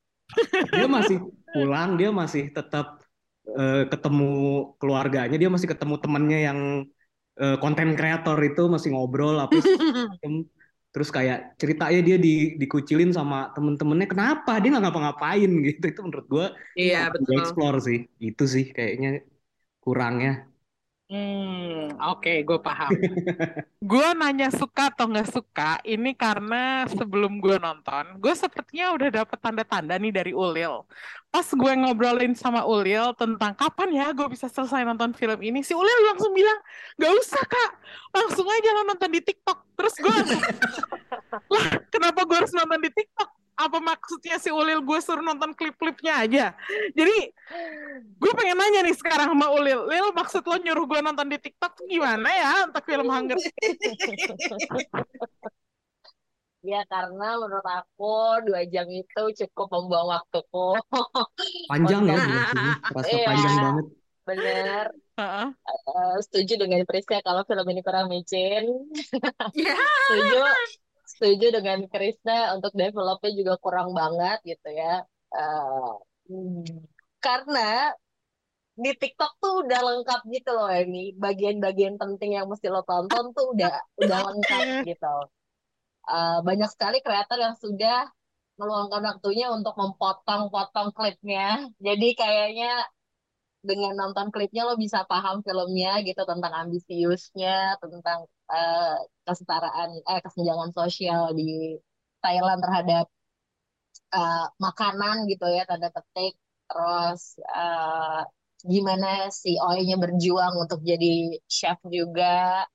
[0.75, 1.17] dia masih
[1.53, 2.85] pulang, dia masih tetap
[3.59, 4.25] eh, ketemu
[4.79, 6.59] keluarganya, dia masih ketemu temannya yang
[7.41, 9.57] eh, konten kreator itu masih ngobrol apa
[10.91, 14.59] terus kayak ceritanya dia di, dikucilin sama temen-temennya kenapa?
[14.59, 15.83] Dia nggak ngapa-ngapain gitu.
[15.91, 17.35] Itu menurut gue Iya, betul.
[17.41, 17.97] explore sih.
[18.19, 19.09] Itu sih kayaknya
[19.83, 20.29] kurangnya
[21.11, 22.87] Hmm, oke, gue paham.
[23.91, 29.35] gue nanya suka atau nggak suka, ini karena sebelum gue nonton, gue sepertinya udah dapet
[29.43, 30.87] tanda-tanda nih dari Ulil.
[31.27, 35.75] Pas gue ngobrolin sama Ulil tentang kapan ya gue bisa selesai nonton film ini, si
[35.75, 36.59] Ulil langsung bilang,
[36.95, 37.71] gak usah kak,
[38.15, 39.59] langsung aja lo nonton di TikTok.
[39.75, 40.15] Terus gue
[41.59, 43.40] lah kenapa gue harus nonton di TikTok?
[43.59, 46.45] Apa maksudnya si Ulil gue suruh nonton klip-klipnya aja?
[46.95, 47.17] Jadi
[48.17, 51.77] gue pengen nanya nih sekarang sama Ulil, Lil maksud lo nyuruh gue nonton di TikTok
[51.77, 53.37] tuh gimana ya untuk film Hunger?
[56.61, 60.77] Ya karena menurut aku dua jam itu cukup membuang waktuku.
[61.65, 62.17] panjang ya
[62.85, 63.25] terasa Iya.
[63.25, 63.85] panjang banget
[64.21, 64.85] Bener.
[65.17, 65.47] Heeh.
[65.65, 68.69] Eh, setuju dengan Prisca kalau film ini kurang micin.
[69.57, 69.73] Iya.
[70.05, 70.41] Setuju.
[71.21, 75.05] Setuju dengan Krisna untuk developnya juga kurang banget gitu ya.
[76.25, 76.65] Hmm,
[77.21, 77.93] karena
[78.73, 83.53] di TikTok tuh udah lengkap gitu loh ini bagian-bagian penting yang mesti lo tonton tuh
[83.53, 83.69] udah
[84.01, 85.15] udah lengkap gitu.
[86.09, 88.09] Eh, banyak sekali kreator yang sudah
[88.57, 91.69] meluangkan waktunya untuk memotong-potong klipnya.
[91.77, 92.81] Jadi kayaknya
[93.69, 98.19] dengan nonton klipnya lo bisa paham filmnya gitu tentang ambisiusnya, tentang
[98.53, 98.95] eh,
[99.27, 101.77] kesetaraan, eh kesenjangan sosial di
[102.23, 103.05] Thailand terhadap
[104.15, 106.33] eh, makanan gitu ya tanda petik.
[106.69, 107.21] Terus
[107.57, 108.19] eh,
[108.71, 109.07] gimana
[109.41, 111.07] si Oi-nya berjuang untuk jadi
[111.57, 112.65] chef juga.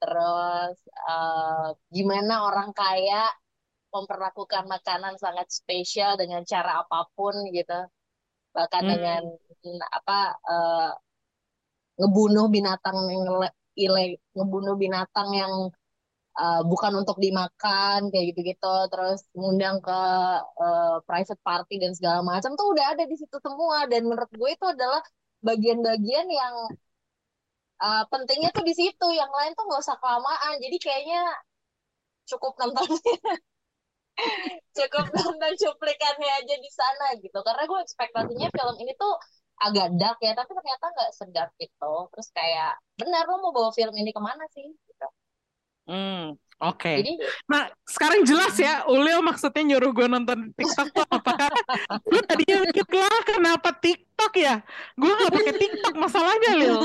[0.00, 0.76] Terus
[1.10, 3.16] eh, gimana orang kaya
[3.94, 7.78] memperlakukan makanan sangat spesial dengan cara apa pun gitu
[8.56, 8.88] bahkan Hmm.
[8.90, 9.22] dengan
[9.98, 10.18] apa
[10.50, 10.90] eh,
[11.98, 13.24] ngebunuh binatang yang
[13.84, 15.52] ile- ngebunuh binatang yang
[16.42, 18.74] eh, bukan untuk dimakan kayak gitu-gitu.
[18.92, 20.00] Terus ngundang ke
[20.64, 23.78] eh, private party dan segala macam tuh udah ada di situ semua.
[23.92, 25.02] Dan menurut gue itu adalah
[25.48, 26.54] bagian-bagian yang
[27.86, 29.06] eh, pentingnya tuh di situ.
[29.20, 30.54] Yang lain tuh nggak usah kelamaan.
[30.64, 31.20] Jadi kayaknya
[32.28, 32.88] cukup nonton
[34.76, 39.14] cukup nonton cuplikannya aja di sana gitu karena gue ekspektasinya film ini tuh
[39.58, 43.94] agak dark ya tapi ternyata nggak sedark itu terus kayak benar lo mau bawa film
[43.98, 45.06] ini ke mana sih gitu.
[45.88, 46.92] Hmm, oke.
[47.00, 47.16] jadi
[47.48, 51.48] Nah, sekarang jelas ya, Ulil maksudnya nyuruh gue nonton TikTok tuh apa?
[52.04, 54.60] Gue tadinya mikir lah kenapa TikTok ya?
[55.00, 56.76] Gue gak pakai TikTok masalahnya, Lil.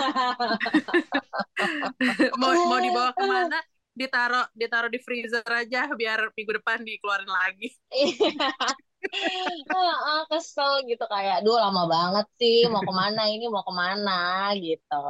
[2.39, 3.59] mau mau dibawa ke mana
[3.93, 7.69] ditaruh ditaruh di freezer aja biar minggu depan dikeluarin lagi.
[9.13, 14.51] Heeh, kesel gitu kayak duh lama banget sih mau ke mana ini mau ke mana
[14.57, 15.05] gitu.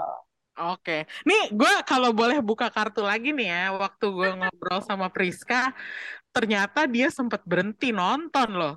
[0.53, 5.73] Oke, nih gue kalau boleh buka kartu lagi nih ya, waktu gue ngobrol sama Priska,
[6.29, 8.75] ternyata dia sempat berhenti nonton loh.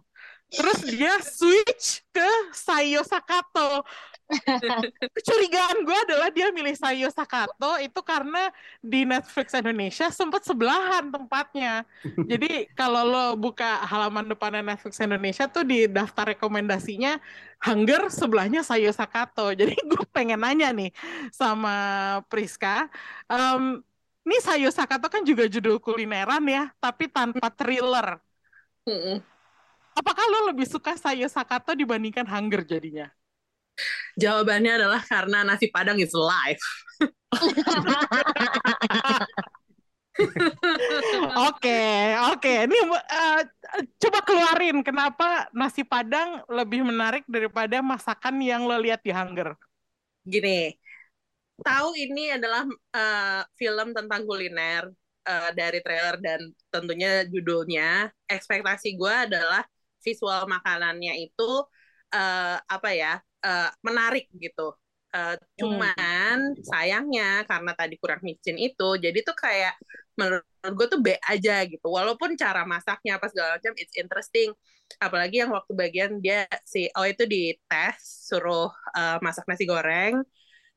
[0.49, 3.85] Terus dia switch ke Sayo Sakato.
[5.15, 8.51] Kecurigaan gue adalah dia milih Sayo Sakato itu karena
[8.83, 11.87] di Netflix Indonesia sempat sebelahan tempatnya.
[12.31, 17.23] Jadi kalau lo buka halaman depannya Netflix Indonesia tuh di daftar rekomendasinya
[17.63, 19.55] Hunger sebelahnya Sayo Sakato.
[19.61, 20.91] Jadi gue pengen nanya nih
[21.31, 21.75] sama
[22.27, 22.91] Priska.
[23.31, 23.79] Um,
[24.27, 28.19] ini Sayo Sakato kan juga judul kulineran ya, tapi tanpa thriller.
[29.97, 33.16] Apakah lo lebih suka Sayo Sakato dibandingkan Hunger jadinya?
[34.17, 36.65] Jawabannya adalah karena nasi padang is life.
[41.37, 41.83] Oke,
[42.33, 42.53] oke.
[42.65, 43.43] Ini uh,
[44.01, 49.53] coba keluarin kenapa nasi padang lebih menarik daripada masakan yang lo lihat di Hunger.
[50.25, 50.73] Gini,
[51.61, 52.65] tahu ini adalah
[52.97, 54.89] uh, film tentang kuliner
[55.29, 56.41] uh, dari trailer dan
[56.73, 58.09] tentunya judulnya.
[58.25, 59.69] Ekspektasi gue adalah
[60.01, 61.51] visual makanannya itu
[62.15, 64.75] uh, apa ya uh, menarik gitu.
[65.17, 66.67] Uh, cuman hmm.
[66.67, 69.79] sayangnya karena tadi kurang micin itu, jadi tuh kayak
[70.19, 70.45] menurut
[70.77, 71.89] gue tuh B aja gitu.
[71.89, 74.53] Walaupun cara masaknya apa segala macam it's interesting.
[75.01, 77.97] Apalagi yang waktu bagian dia si oh itu di tes
[78.29, 80.21] suruh uh, masak nasi goreng.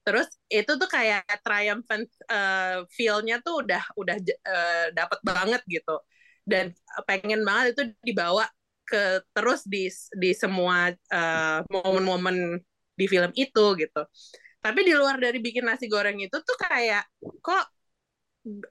[0.08, 6.00] Terus itu tuh kayak triumphant uh, feel-nya tuh udah udah uh, dapat banget gitu.
[6.48, 6.72] Dan
[7.06, 8.48] pengen banget itu dibawa
[8.90, 9.86] ke terus di
[10.18, 10.90] di semua
[11.70, 12.62] momen-momen uh,
[12.98, 14.02] di film itu gitu.
[14.60, 17.08] Tapi di luar dari bikin nasi goreng itu tuh kayak
[17.40, 17.64] kok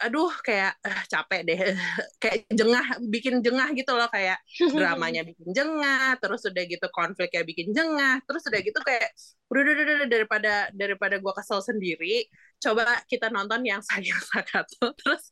[0.00, 1.59] aduh kayak uh, capek deh.
[2.22, 4.40] Kayak jengah bikin jengah gitu loh kayak
[4.74, 9.12] dramanya bikin jengah terus udah gitu konfliknya bikin jengah terus udah gitu kayak
[9.52, 12.26] udah udah udah, daripada daripada gua kesel sendiri
[12.59, 14.90] coba kita nonton yang Sayo Sakato.
[14.98, 15.22] Terus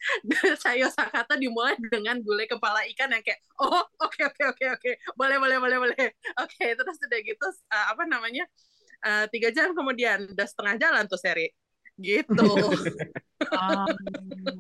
[0.63, 4.57] Sayo Sakato dimulai dengan gulai kepala ikan yang kayak oh oke okay, oke okay, oke
[4.63, 4.95] okay, oke okay.
[5.19, 6.07] boleh boleh boleh boleh.
[6.39, 8.47] Oke okay, terus udah gitu uh, apa namanya
[9.03, 11.51] uh, tiga jam kemudian udah setengah jalan tuh seri
[12.01, 12.47] gitu.
[13.57, 13.87] oh,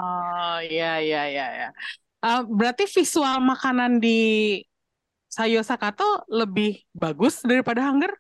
[0.01, 1.68] oh ya ya ya ya.
[2.25, 4.61] Uh, berarti visual makanan di
[5.29, 8.12] Sayo Sakato lebih bagus daripada Hunger?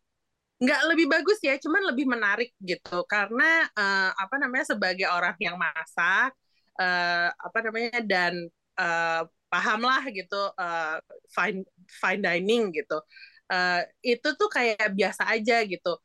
[0.60, 3.04] Nggak lebih bagus ya, cuman lebih menarik gitu.
[3.08, 6.32] Karena uh, apa namanya sebagai orang yang masak,
[6.76, 8.32] uh, apa namanya dan
[8.76, 11.00] uh, pahamlah gitu uh,
[11.32, 13.00] fine fine dining gitu.
[13.46, 15.96] Uh, itu tuh kayak biasa aja gitu.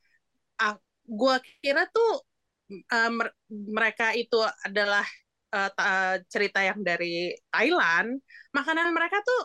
[0.61, 0.75] Uh,
[1.07, 2.23] gue kira tuh
[2.71, 3.11] uh,
[3.51, 5.03] mereka itu adalah
[5.51, 8.17] uh, cerita yang dari Thailand,
[8.55, 9.41] makanan mereka tuh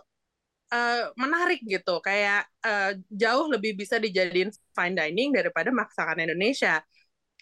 [0.72, 6.82] uh, menarik gitu, kayak uh, jauh lebih bisa dijadiin fine dining daripada masakan Indonesia.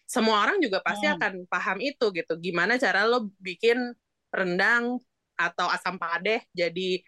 [0.05, 1.17] Semua orang juga pasti hmm.
[1.17, 2.37] akan paham itu gitu.
[2.41, 3.81] Gimana cara lo bikin
[4.35, 5.01] rendang
[5.35, 7.03] atau asam padeh jadi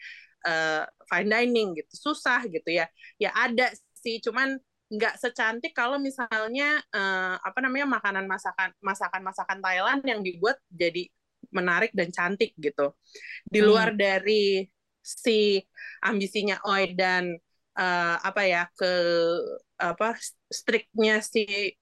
[0.48, 2.88] uh, fine dining gitu, susah gitu ya.
[3.20, 9.58] Ya ada sih, cuman nggak secantik kalau misalnya uh, apa namanya makanan masakan masakan masakan
[9.58, 11.10] Thailand yang dibuat jadi
[11.50, 12.94] menarik dan cantik gitu
[13.46, 13.66] di hmm.
[13.66, 13.98] luar hmm.
[13.98, 14.62] dari
[15.02, 15.58] si
[16.02, 17.34] ambisinya Oi dan
[17.78, 18.92] uh, apa ya ke
[19.78, 20.14] apa
[20.50, 21.74] striknya si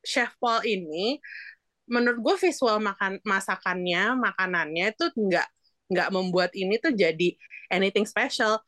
[0.00, 1.20] chef Paul ini
[1.88, 5.48] menurut gue visual makan masakannya makanannya itu nggak
[5.90, 7.34] nggak membuat ini tuh jadi
[7.68, 8.62] anything special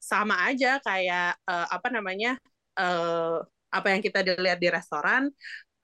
[0.00, 2.40] sama aja kayak uh, apa namanya
[2.78, 5.30] uh, apa yang kita dilihat di restoran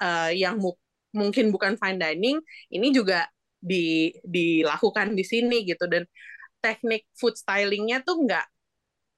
[0.02, 0.74] uh, yang mu
[1.14, 3.24] mungkin bukan fine dining ini juga
[3.56, 6.04] di dilakukan di sini gitu dan
[6.60, 8.46] teknik food stylingnya tuh nggak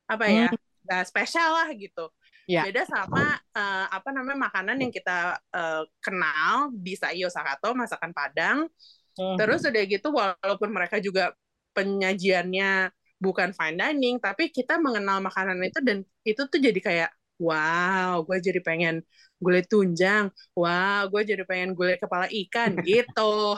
[0.08, 0.58] apa ya hmm.
[0.86, 1.10] nggak hmm.
[1.10, 2.06] spesial lah gitu
[2.46, 2.64] yeah.
[2.64, 8.70] beda sama uh, apa namanya makanan yang kita uh, kenal di Saio Sakato masakan Padang
[9.18, 9.36] hmm.
[9.36, 11.34] terus udah gitu walaupun mereka juga
[11.74, 18.26] penyajiannya bukan fine dining tapi kita mengenal makanan itu dan itu tuh jadi kayak wow
[18.26, 19.06] gue jadi pengen
[19.38, 20.28] gulai tunjang.
[20.52, 23.54] Wow gue jadi pengen gulai kepala ikan gitu.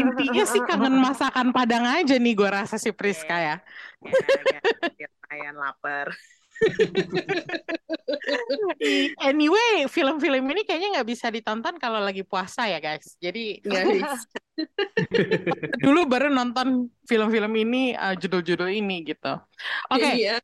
[0.00, 3.56] Intinya sih kangen masakan Padang aja nih gue rasa si Priska ya.
[4.98, 6.10] Ya, ya, lapar.
[9.22, 13.18] Anyway, film-film ini kayaknya nggak bisa ditonton kalau lagi puasa ya guys.
[13.18, 13.58] Jadi
[15.84, 19.34] dulu baru nonton film-film ini uh, judul-judul ini gitu.
[19.90, 20.14] Oke, okay.
[20.22, 20.38] iya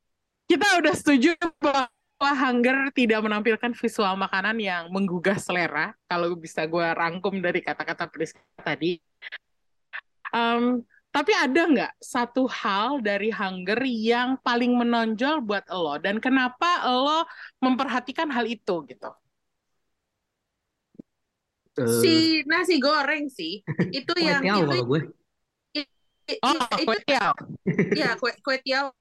[0.48, 1.86] kita udah setuju bahwa
[2.18, 5.92] Hunger tidak menampilkan visual makanan yang menggugah selera.
[6.08, 8.96] Kalau bisa gue rangkum dari kata-kata Priska tadi.
[10.32, 10.82] Um,
[11.12, 17.28] tapi ada nggak satu hal dari Hunger yang paling menonjol buat lo dan kenapa lo
[17.60, 19.12] memperhatikan hal itu gitu?
[21.78, 23.62] Uh, si nasi goreng sih
[23.94, 25.00] itu yang itu, kalau gue.
[26.44, 27.32] oh, kue tiaw.
[27.94, 28.92] Iya, kue, kue tiaw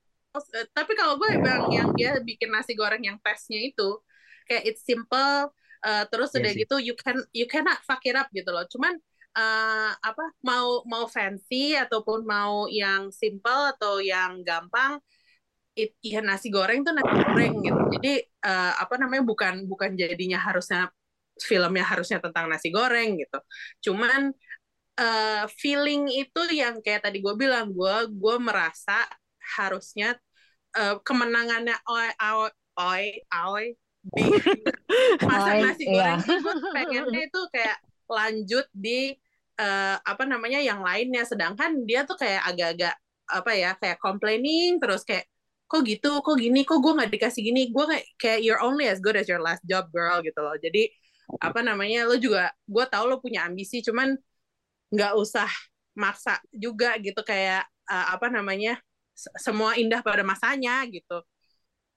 [0.73, 3.99] tapi kalau gue bilang yang dia bikin nasi goreng yang tesnya itu
[4.47, 5.51] kayak it's simple
[5.85, 6.59] uh, terus Iya udah sih.
[6.63, 8.65] gitu you can you cannot fuck it up gitu loh.
[8.71, 8.95] Cuman
[9.37, 14.97] uh, apa mau mau fancy ataupun mau yang simple atau yang gampang
[15.77, 17.81] it, ya nasi goreng tuh nasi goreng gitu.
[17.99, 18.13] Jadi
[18.45, 20.89] uh, apa namanya bukan bukan jadinya harusnya
[21.37, 23.39] filmnya harusnya tentang nasi goreng gitu.
[23.91, 24.33] Cuman
[24.97, 29.05] uh, feeling itu yang kayak tadi gue bilang gue gue merasa
[29.57, 30.17] harusnya
[30.75, 32.43] uh, kemenangannya oi oi
[32.91, 33.65] oi oi
[34.07, 34.23] di
[35.19, 37.77] masak nasi goreng gue pengennya itu kayak
[38.07, 39.11] lanjut di
[39.59, 41.27] uh, apa namanya yang lainnya.
[41.27, 42.95] Sedangkan dia tuh kayak agak-agak
[43.27, 45.27] apa ya kayak complaining terus kayak
[45.67, 46.23] kok gitu?
[46.23, 46.63] Kok gini?
[46.63, 47.69] Kok gue nggak dikasih gini?
[47.73, 50.55] Gue kayak kayak you're only as good as your last job girl gitu loh.
[50.55, 50.87] Jadi
[51.43, 54.15] apa namanya lo juga gue tau lo punya ambisi cuman
[54.95, 55.51] nggak usah
[55.99, 58.79] maksa juga gitu kayak uh, apa namanya
[59.41, 61.25] semua indah pada masanya gitu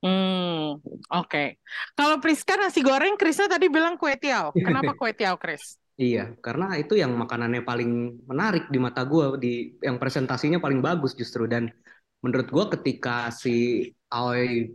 [0.01, 0.81] Hmm,
[1.13, 1.61] oke.
[1.93, 4.49] Kalau Priska nasi goreng, Krisna tadi bilang kue tiaw.
[4.57, 5.77] Kenapa kue tiaw, Kris?
[6.01, 11.13] Iya, karena itu yang makanannya paling menarik di mata gue, di yang presentasinya paling bagus
[11.13, 11.69] justru dan
[12.25, 14.73] menurut gue ketika si Aoi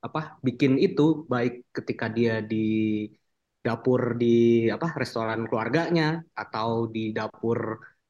[0.00, 2.56] apa bikin itu baik ketika dia di
[3.60, 4.26] dapur di
[4.70, 7.58] apa restoran keluarganya atau di dapur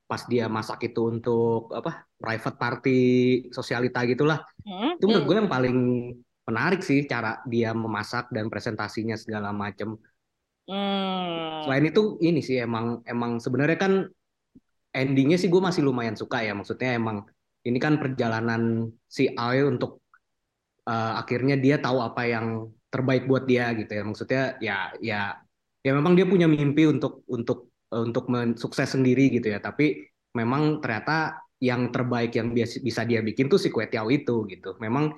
[0.06, 2.98] pas dia masak itu untuk apa private party
[3.50, 4.98] sosialita gitulah Hmm?
[4.98, 5.78] itu menurut gue yang paling
[6.46, 9.98] menarik sih cara dia memasak dan presentasinya segala macam
[10.66, 11.62] Hmm.
[11.62, 13.92] Selain itu ini sih emang emang sebenarnya kan
[14.90, 16.58] endingnya sih gue masih lumayan suka ya.
[16.58, 17.22] Maksudnya emang
[17.62, 20.02] ini kan perjalanan si Aoi untuk
[20.90, 22.46] eh, akhirnya dia tahu apa yang
[22.90, 24.02] terbaik buat dia gitu ya.
[24.02, 25.20] Maksudnya ya ya
[25.86, 29.58] ya memang dia punya mimpi untuk untuk untuk men- sukses sendiri gitu ya.
[29.62, 29.84] Tapi
[30.38, 34.76] memang ternyata yang terbaik yang bisa dia bikin tuh si kue tiaw itu gitu.
[34.84, 35.14] Memang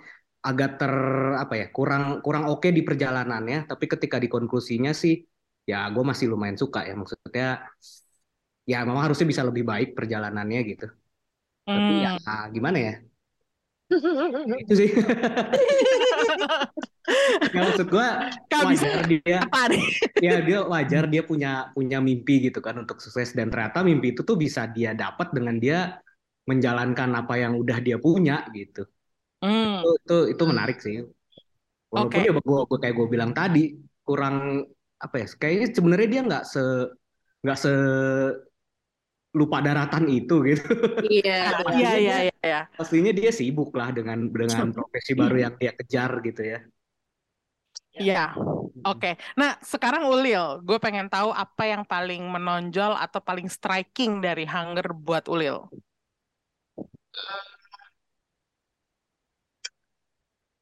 [0.46, 0.92] agak ter
[1.42, 3.66] apa ya kurang kurang oke di perjalanannya.
[3.70, 5.14] Tapi ketika di konklusinya sih
[5.68, 7.68] ya gue masih lumayan suka ya maksudnya
[8.70, 10.84] ya memang harusnya bisa lebih baik perjalanannya gitu
[11.74, 12.52] tapi ya Hmm.
[12.56, 12.92] gimana ya
[14.62, 14.90] itu sih
[17.54, 18.06] ya maksud gue
[18.52, 19.82] wajar dia apa nih?
[20.20, 24.20] ya dia wajar dia punya punya mimpi gitu kan untuk sukses dan ternyata mimpi itu
[24.28, 25.96] tuh bisa dia dapat dengan dia
[26.44, 28.84] menjalankan apa yang udah dia punya gitu
[29.38, 29.78] Hmm.
[29.78, 30.98] itu itu itu menarik sih
[31.94, 32.26] walaupun Oke.
[32.26, 34.66] ya gue kayak gue bilang tadi kurang
[34.98, 36.62] apa ya kayaknya sebenarnya dia nggak se
[37.46, 37.70] nggak se
[39.38, 40.62] lupa daratan itu gitu
[41.06, 41.38] iya
[41.78, 42.60] Iya, iya, iya, iya.
[42.78, 46.58] pastinya dia sibuk lah dengan dengan profesi baru yang dia kejar gitu ya
[47.98, 48.30] Iya,
[48.86, 49.10] oke.
[49.34, 54.94] Nah, sekarang Ulil, gue pengen tahu apa yang paling menonjol atau paling striking dari Hunger
[54.94, 55.66] buat Ulil.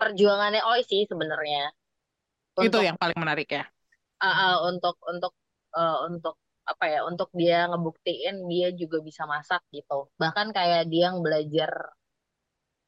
[0.00, 1.72] Perjuangannya Oi sih sebenarnya
[2.56, 3.64] Itu yang paling menarik ya.
[4.24, 5.32] ah, ah, untuk untuk
[5.76, 6.34] eh, untuk
[6.76, 9.94] apa ya untuk dia ngebuktiin dia juga bisa masak gitu.
[10.22, 11.70] Bahkan kayak dia yang belajar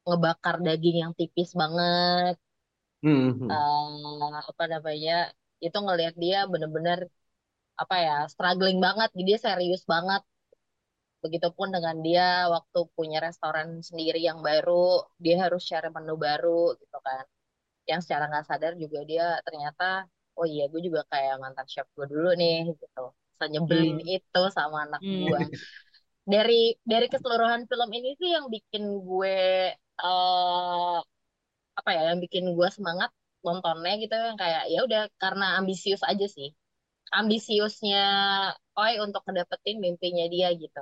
[0.07, 2.35] ngebakar daging yang tipis banget.
[3.03, 5.11] Hmm, eh, apa namanya
[5.65, 6.99] itu ngelihat dia bener-bener
[7.81, 9.09] apa ya struggling banget.
[9.27, 10.21] Dia serius banget.
[11.23, 16.97] Begitupun dengan dia waktu punya restoran sendiri yang baru dia harus share menu baru gitu
[17.07, 17.23] kan.
[17.89, 19.85] Yang secara nggak sadar juga dia ternyata
[20.39, 23.01] oh iya gue juga kayak mantan chef gue dulu nih gitu
[23.39, 24.07] senyebelin Hmm.
[24.15, 25.27] itu sama anak Hmm.
[25.27, 25.41] gue
[26.33, 26.53] dari
[26.91, 29.35] dari keseluruhan film ini sih yang bikin gue
[30.01, 30.95] eh
[31.79, 33.09] apa ya yang bikin gue semangat
[33.45, 36.49] nontonnya gitu yang kayak ya udah karena ambisius aja sih
[37.19, 37.99] ambisiusnya
[38.79, 40.81] Oi untuk ngedapetin mimpinya dia gitu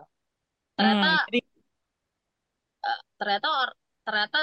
[0.78, 1.18] ternyata Hmm,
[2.88, 3.76] eh, ternyata or-
[4.08, 4.38] ternyata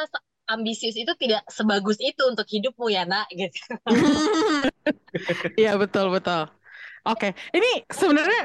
[0.55, 3.59] ambisius itu tidak sebagus itu untuk hidupmu ya nak gitu
[5.61, 6.41] iya betul betul.
[7.09, 7.67] Oke, ini
[8.01, 8.41] sebenarnya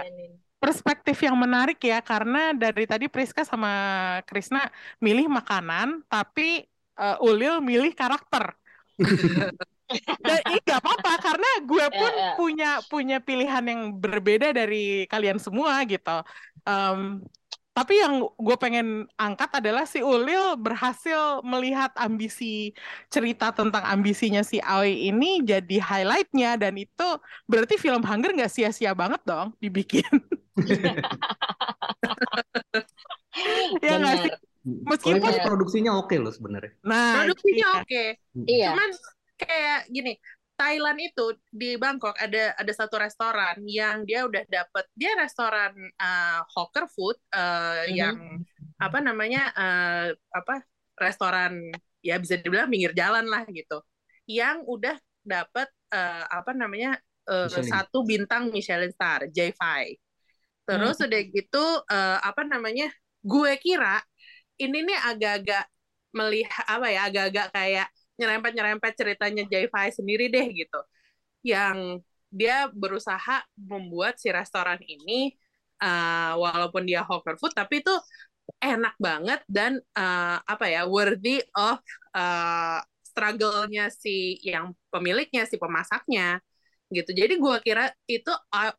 [0.63, 3.69] perspektif yang menarik ya karena dari tadi Priska sama
[4.27, 4.59] Krisna
[5.05, 6.43] milih makanan, tapi
[7.01, 8.43] eh, Ulil milih karakter.
[10.27, 12.29] Dan ini gak apa-apa karena gue Ya, pun ya.
[12.37, 16.09] punya punya pilihan yang berbeda dari kalian semua gitu.
[16.67, 16.99] Em,
[17.79, 22.75] tapi yang gue pengen angkat adalah si Ulil berhasil melihat ambisi
[23.07, 27.07] cerita tentang ambisinya si Aoi ini jadi highlightnya dan itu
[27.47, 30.11] berarti film Hunger nggak sia-sia banget dong dibikin.
[33.87, 34.31] ya nggak sih?
[34.67, 37.79] Meskipun produksinya oke loh sebenarnya nah produksinya iya.
[37.79, 38.03] oke
[38.43, 38.91] iya cuman
[39.39, 40.19] kayak gini
[40.59, 46.43] Thailand itu di Bangkok ada ada satu restoran yang dia udah dapet dia restoran uh,
[46.51, 47.95] hawker food uh, Mhm.
[47.95, 48.17] yang
[48.75, 50.67] apa namanya uh, apa
[50.99, 51.71] restoran
[52.03, 53.79] ya bisa dibilang pinggir jalan lah gitu
[54.27, 56.99] yang udah dapat uh, apa namanya
[57.31, 59.63] uh, satu bintang Michelin star J5
[60.67, 61.05] terus hmm.
[61.07, 62.91] udah gitu uh, apa namanya
[63.23, 64.03] gue kira
[64.59, 65.65] ini nih agak-agak
[66.15, 67.87] melihat apa ya agak-agak kayak
[68.19, 70.79] nyerempet-nyerempet ceritanya J5 sendiri deh gitu.
[71.41, 75.33] Yang dia berusaha membuat si restoran ini
[75.81, 77.95] uh, walaupun dia hawker food tapi itu
[78.61, 81.81] enak banget dan uh, apa ya worthy of
[82.13, 86.41] uh, struggle-nya si yang pemiliknya si pemasaknya
[86.89, 87.13] gitu.
[87.13, 88.33] Jadi gue kira itu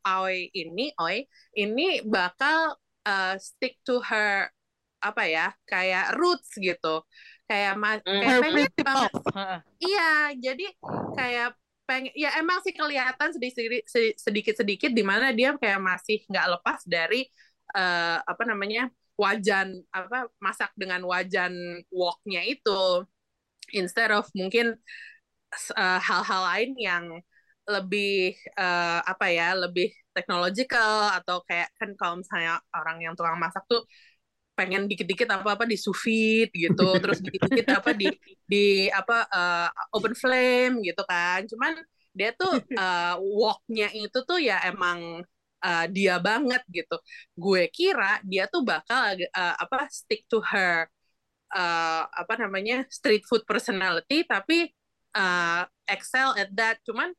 [0.07, 1.23] Oi ini Oi
[1.55, 2.75] ini bakal
[3.07, 4.51] uh, stick to her
[5.01, 7.07] apa ya kayak roots gitu
[7.51, 8.23] kayak mas mm.
[8.23, 9.13] kayak pengen banget.
[9.83, 10.67] Iya jadi
[11.19, 11.49] kayak
[11.83, 13.83] pengen ya emang sih kelihatan sedikit
[14.15, 17.27] sedikit sedikit di mana dia kayak masih nggak lepas dari
[17.75, 18.87] uh, apa namanya
[19.19, 23.03] wajan apa masak dengan wajan woknya itu.
[23.75, 24.79] Instead of mungkin
[25.75, 27.05] uh, hal-hal lain yang
[27.67, 33.63] lebih uh, apa ya lebih technological atau kayak kan kalau misalnya orang yang tukang masak
[33.71, 33.87] tuh
[34.61, 36.05] pengen dikit-dikit apa-apa di sous
[36.53, 38.13] gitu, terus dikit-dikit apa di
[38.45, 41.49] di apa uh, open flame gitu kan.
[41.49, 41.81] Cuman
[42.13, 45.25] dia tuh uh, walknya itu tuh ya emang
[45.65, 46.97] uh, dia banget gitu.
[47.33, 50.85] Gue kira dia tuh bakal uh, apa stick to her
[51.57, 54.69] uh, apa namanya street food personality tapi
[55.17, 56.77] uh, excel at that.
[56.85, 57.17] Cuman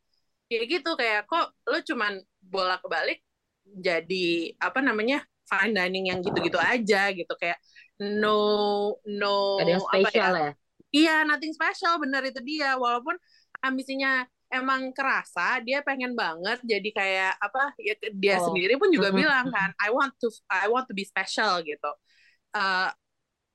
[0.51, 3.23] ya gitu kayak kok lo cuman bolak-balik
[3.63, 7.60] jadi apa namanya fine dining yang gitu-gitu aja gitu kayak
[7.99, 10.54] no no ada yang spesial ya, ya?
[10.91, 12.76] Iya, nothing special bener itu dia.
[12.76, 13.16] Walaupun
[13.64, 18.52] ambisinya emang kerasa dia pengen banget jadi kayak apa ya dia oh.
[18.52, 21.91] sendiri pun juga bilang kan I want to I want to be special gitu.
[22.52, 22.91] Uh,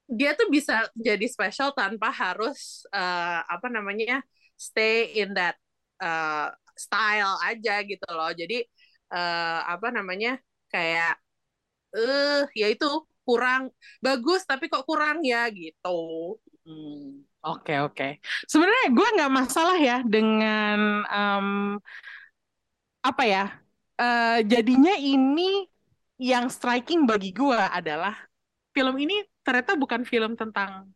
[0.09, 4.25] dia tuh bisa jadi special tanpa harus uh, apa namanya
[4.57, 5.61] stay in that
[6.01, 8.33] uh, style aja gitu loh.
[8.33, 8.65] Jadi
[9.13, 10.41] uh, apa namanya
[10.73, 11.21] kayak
[11.97, 12.87] eh ya itu
[13.27, 16.37] kurang bagus tapi kok kurang ya gitu.
[16.63, 17.95] Hmm, oke okay, oke.
[17.95, 18.11] Okay.
[18.47, 21.49] Sebenarnya gue nggak masalah ya dengan um,
[23.03, 23.45] apa ya.
[23.97, 25.65] Uh, jadinya ini
[26.21, 28.13] yang striking bagi gue adalah
[28.77, 30.93] film ini ternyata bukan film tentang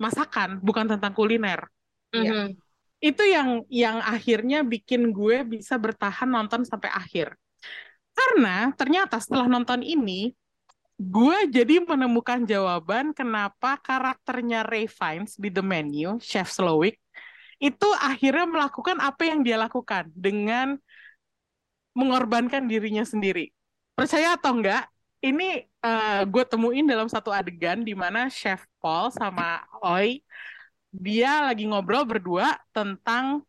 [0.00, 1.68] masakan, bukan tentang kuliner.
[2.14, 2.46] Mm -hmm.
[2.98, 7.36] Itu yang yang akhirnya bikin gue bisa bertahan nonton sampai akhir.
[8.18, 10.34] Karena ternyata setelah nonton ini,
[10.98, 16.98] gue jadi menemukan jawaban kenapa karakternya Ray Fiennes di The Menu, Chef Slowick,
[17.62, 20.74] itu akhirnya melakukan apa yang dia lakukan dengan
[21.94, 23.54] mengorbankan dirinya sendiri.
[23.94, 24.90] Percaya atau enggak,
[25.22, 30.22] ini uh, gue temuin dalam satu adegan di mana Chef Paul sama Oi
[30.88, 33.44] dia lagi ngobrol berdua tentang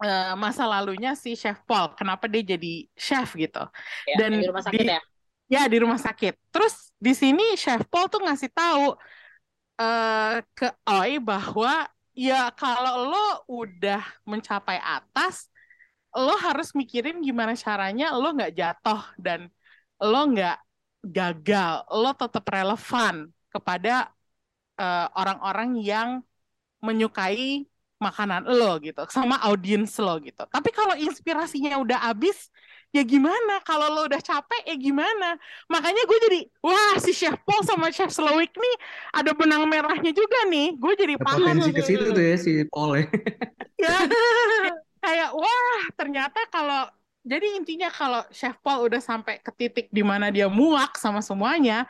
[0.00, 3.62] uh, masa lalunya si Chef Paul, kenapa dia jadi chef gitu.
[4.08, 5.00] Ya, Dan di rumah sakit di, ya
[5.44, 6.34] Ya, di rumah sakit.
[6.48, 8.96] Terus di sini Chef Paul tuh ngasih tahu
[9.76, 11.84] uh, ke Oi bahwa
[12.16, 15.52] ya kalau lo udah mencapai atas,
[16.16, 19.52] lo harus mikirin gimana caranya lo nggak jatuh dan
[20.00, 20.58] lo nggak
[21.04, 24.08] gagal, lo tetap relevan kepada
[24.80, 26.10] eh, orang-orang uh, yang
[26.80, 27.68] menyukai
[28.04, 30.44] makanan lo gitu, sama audiens lo gitu.
[30.44, 32.52] Tapi kalau inspirasinya udah habis,
[32.94, 33.58] ya gimana?
[33.66, 35.34] Kalau lo udah capek ya gimana?
[35.66, 38.76] Makanya gue jadi wah si chef Paul sama chef Slowick nih
[39.10, 40.78] ada benang merahnya juga nih.
[40.78, 43.06] Gue jadi paham potensi ke situ tuh ya si Paul ya,
[43.82, 43.96] ya
[45.02, 46.86] kayak wah ternyata kalau
[47.26, 51.88] jadi intinya kalau chef Paul udah sampai ke titik di mana dia muak sama semuanya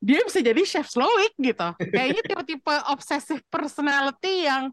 [0.00, 1.68] dia bisa jadi chef Slowick gitu.
[1.76, 4.72] Kayaknya tipe-tipe obsessive personality yang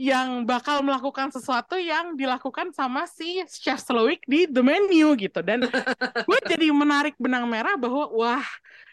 [0.00, 5.68] yang bakal melakukan sesuatu yang dilakukan sama si Chef Slowick di The Menu gitu dan
[6.28, 8.46] gue jadi menarik benang merah bahwa wah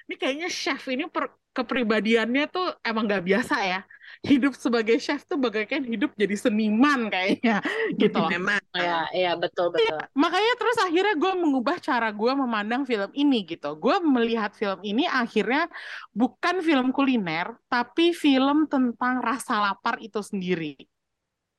[0.04, 3.80] ini kayaknya chef ini per, kepribadiannya tuh emang gak biasa ya
[4.26, 7.62] hidup sebagai chef tuh bagaikan hidup jadi seniman kayaknya
[8.02, 8.32] gitu loh.
[8.32, 9.94] Memang ya, ya betul betul.
[9.94, 13.78] Ya, makanya terus akhirnya gue mengubah cara gue memandang film ini gitu.
[13.78, 15.70] Gue melihat film ini akhirnya
[16.16, 20.76] bukan film kuliner tapi film tentang rasa lapar itu sendiri.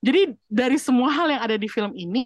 [0.09, 2.25] Jadi dari semua hal yang ada di film ini,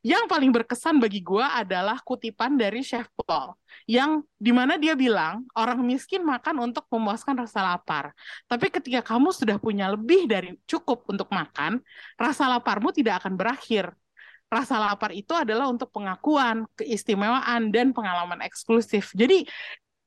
[0.00, 3.52] yang paling berkesan bagi gue adalah kutipan dari Chef Paul,
[3.84, 8.16] yang di mana dia bilang orang miskin makan untuk memuaskan rasa lapar.
[8.48, 11.84] Tapi ketika kamu sudah punya lebih dari cukup untuk makan,
[12.16, 13.92] rasa laparmu tidak akan berakhir.
[14.48, 19.12] Rasa lapar itu adalah untuk pengakuan, keistimewaan, dan pengalaman eksklusif.
[19.12, 19.44] Jadi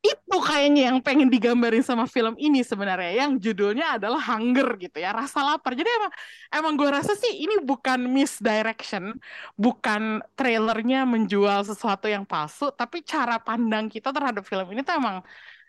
[0.02, 5.14] itu kayaknya yang pengen digambarin sama film ini sebenarnya yang judulnya adalah hunger gitu ya
[5.14, 6.12] rasa lapar jadi emang
[6.50, 9.14] emang gue rasa sih ini bukan misdirection
[9.54, 15.22] bukan trailernya menjual sesuatu yang palsu tapi cara pandang kita terhadap film ini tuh emang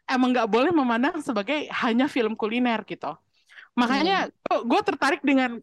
[0.08, 3.12] emang nggak boleh memandang sebagai hanya film kuliner gitu
[3.76, 4.64] makanya hmm.
[4.64, 5.60] gue tertarik dengan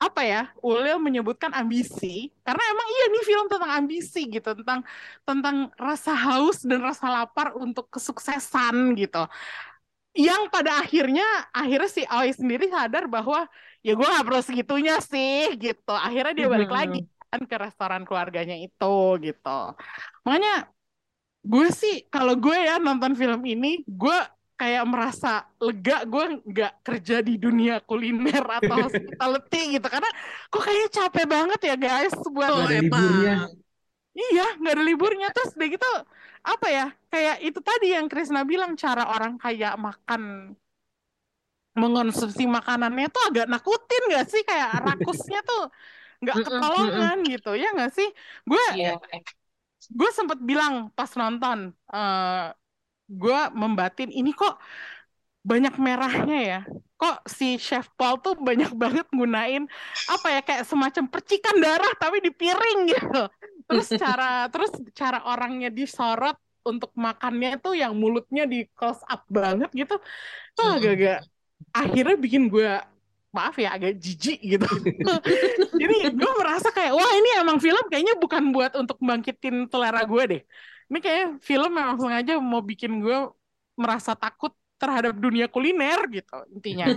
[0.00, 2.32] apa ya Ulil menyebutkan ambisi.
[2.40, 4.80] Karena emang iya nih film tentang ambisi gitu tentang
[5.28, 9.28] tentang rasa haus dan rasa lapar untuk kesuksesan gitu.
[10.16, 13.46] Yang pada akhirnya akhirnya si Aoi sendiri sadar bahwa
[13.84, 15.92] ya gue gak perlu segitunya sih gitu.
[15.94, 16.80] Akhirnya dia balik hmm.
[16.80, 19.60] lagi kan ke restoran keluarganya itu gitu.
[20.26, 20.66] Makanya
[21.44, 24.18] gue sih kalau gue ya nonton film ini gue
[24.60, 29.86] kayak merasa lega gue nggak kerja di dunia kuliner atau hospitality gitu.
[29.88, 30.10] Karena
[30.52, 33.48] kok kayaknya capek banget ya guys buat oh, liburnya.
[34.12, 35.28] iya nggak ada liburnya.
[35.32, 35.92] Terus deh gitu
[36.40, 40.52] apa ya kayak itu tadi yang Krisna bilang cara orang kayak makan
[41.76, 44.42] mengonsumsi makanannya tuh agak nakutin gak sih?
[44.44, 45.72] Kayak rakusnya tuh
[46.20, 47.56] nggak ketolongan gitu.
[47.56, 48.08] Ya nggak sih?
[48.44, 49.00] Gue yeah.
[49.88, 52.52] gue sempet bilang pas nonton uh,
[53.10, 54.54] gue membatin ini kok
[55.42, 56.60] banyak merahnya ya?
[57.00, 59.64] Kok si chef Paul tuh banyak banget gunain
[60.06, 63.22] apa ya kayak semacam percikan darah tapi di piring gitu.
[63.66, 69.72] Terus cara terus cara orangnya disorot untuk makannya tuh yang mulutnya di close up banget
[69.72, 69.96] gitu
[70.52, 71.24] tuh agak-agak
[71.72, 72.68] akhirnya bikin gue
[73.32, 74.68] maaf ya agak jijik gitu.
[75.80, 80.22] Jadi gue merasa kayak wah ini emang film kayaknya bukan buat untuk bangkitin selera gue
[80.36, 80.42] deh
[80.90, 83.30] ini kayak film memang sengaja mau bikin gue
[83.78, 86.90] merasa takut terhadap dunia kuliner gitu intinya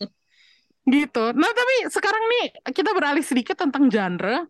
[0.94, 4.46] gitu nah tapi sekarang nih kita beralih sedikit tentang genre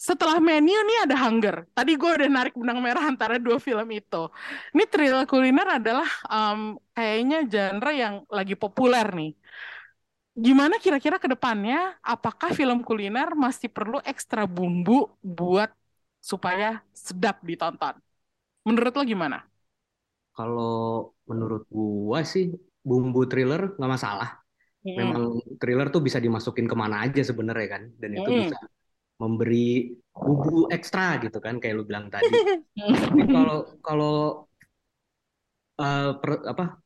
[0.00, 1.68] setelah menu nih ada Hunger.
[1.76, 4.32] Tadi gue udah narik benang merah antara dua film itu.
[4.72, 9.36] Ini thriller kuliner adalah um, kayaknya genre yang lagi populer nih.
[10.32, 12.00] Gimana kira-kira ke depannya?
[12.00, 15.68] Apakah film kuliner masih perlu ekstra bumbu buat
[16.20, 17.96] supaya sedap ditonton.
[18.68, 19.38] Menurut lo gimana?
[20.36, 22.52] Kalau menurut gua sih
[22.84, 24.40] bumbu thriller nggak masalah.
[24.80, 24.96] Hmm.
[24.96, 25.22] Memang
[25.60, 28.40] thriller tuh bisa dimasukin ke mana aja sebenarnya kan, dan itu hmm.
[28.48, 28.58] bisa
[29.20, 32.32] memberi bumbu ekstra gitu kan, kayak lu bilang tadi.
[33.04, 34.16] Tapi kalau kalau
[35.76, 36.80] uh, per, apa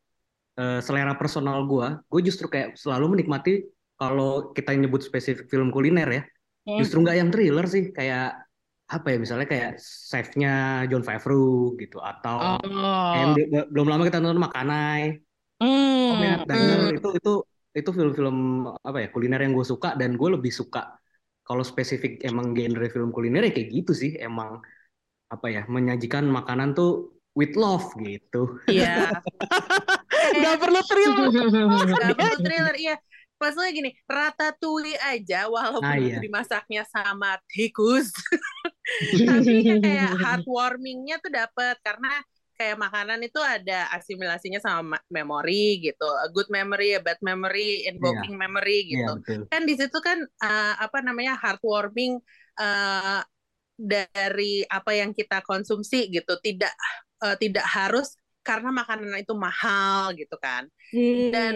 [0.59, 3.62] uh, selera personal gua, gue justru kayak selalu menikmati
[3.95, 6.22] kalau kita nyebut spesifik film kuliner ya,
[6.66, 6.82] hmm.
[6.82, 8.35] justru nggak yang thriller sih, kayak
[8.85, 13.12] apa ya misalnya kayak chefnya John Favreau gitu atau oh.
[13.16, 15.24] kayak belum lama kita nonton Makanai
[15.57, 17.01] mm, mm.
[17.01, 17.32] itu itu
[17.74, 21.01] itu film-film apa ya kuliner yang gue suka dan gue lebih suka
[21.45, 24.61] kalau spesifik emang genre film kuliner ya kayak gitu sih emang
[25.32, 28.62] apa ya menyajikan makanan tuh with love gitu.
[28.70, 29.11] Iya.
[30.45, 31.28] Gak perlu thriller.
[31.99, 32.95] Gak perlu thriller, iya
[33.45, 36.16] maksudnya gini ratatouille aja walaupun ah, iya.
[36.22, 38.14] dimasaknya sama tikus
[39.28, 42.22] tapi kayak heartwarmingnya tuh dapet karena
[42.55, 46.07] kayak makanan itu ada asimilasinya sama memori gitu.
[46.07, 48.42] A good memory a bad memory invoking yeah.
[48.47, 49.12] memory iya, gitu.
[49.26, 52.22] yeah, kan di situ kan uh, apa namanya heartwarming
[52.62, 53.20] uh,
[53.74, 56.38] dari apa yang kita konsumsi gitu.
[56.38, 56.74] Tidak
[57.26, 58.14] uh, tidak harus
[58.45, 60.70] karena makanan itu mahal gitu kan.
[60.95, 61.34] Hmm.
[61.34, 61.55] dan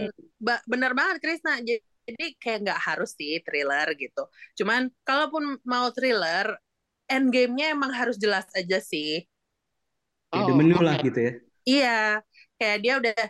[0.67, 1.63] bener banget Krisna.
[1.63, 4.27] Jadi kayak nggak harus sih thriller gitu.
[4.59, 6.59] Cuman kalaupun mau thriller
[7.09, 9.25] end game-nya emang harus jelas aja sih.
[10.29, 10.85] Oh, menu okay.
[10.85, 11.33] lah gitu ya.
[11.69, 12.01] Iya
[12.61, 13.21] kayak dia udah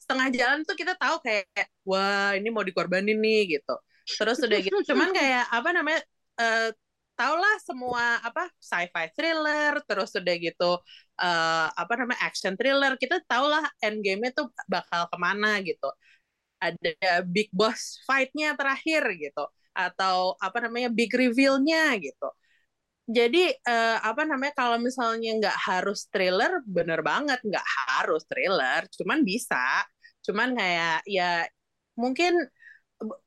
[0.00, 1.46] setengah jalan tuh kita tahu kayak
[1.86, 3.74] wah ini mau dikorbanin nih gitu.
[4.08, 6.00] Terus udah gitu cuman kayak apa namanya
[6.40, 6.70] uh,
[7.18, 10.78] lah semua apa sci-fi thriller terus udah gitu
[11.18, 15.88] uh, apa namanya action thriller kita lah end game-nya tuh bakal ke mana gitu.
[16.58, 19.46] Ada big boss fight-nya terakhir gitu
[19.78, 22.28] atau apa namanya big reveal-nya gitu
[23.08, 29.24] jadi uh, apa namanya kalau misalnya nggak harus thriller bener banget nggak harus thriller cuman
[29.24, 29.82] bisa
[30.20, 31.48] cuman kayak ya
[31.96, 32.36] mungkin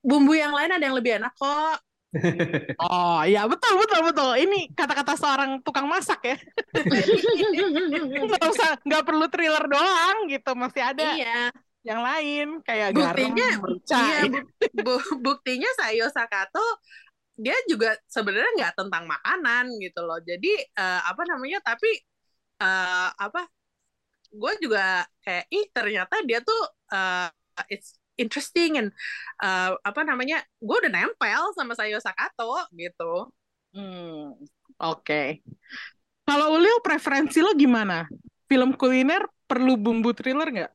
[0.05, 1.81] bumbu yang lain ada yang lebih enak kok
[2.91, 4.31] Oh iya betul betul betul.
[4.35, 6.37] Ini kata-kata seorang tukang masak ya.
[8.27, 11.15] nggak usah nggak perlu thriller doang gitu masih ada.
[11.15, 11.55] Iya.
[11.81, 14.21] Yang lain kayak buktinya, garam, iya,
[14.85, 16.61] bu, buktinya Sayo Sakato
[17.41, 20.21] dia juga sebenarnya nggak tentang makanan gitu loh.
[20.21, 21.89] Jadi uh, apa namanya tapi
[22.61, 23.49] uh, apa
[24.31, 26.61] gue juga kayak ih ternyata dia tuh
[26.93, 27.27] uh,
[27.67, 28.89] it's interesting and
[29.41, 33.33] uh, apa namanya gue udah nempel sama Sayo Sakato gitu.
[33.73, 34.37] Hmm,
[34.77, 35.01] oke.
[35.01, 35.27] Okay.
[36.21, 38.05] Kalau Ulil preferensi lo gimana?
[38.45, 40.71] Film kuliner perlu bumbu thriller nggak?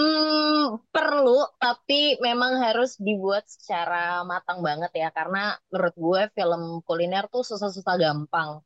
[0.00, 7.28] Hmm, perlu, tapi memang harus dibuat secara matang banget ya, karena menurut gue film kuliner
[7.28, 8.64] tuh susah-susah gampang.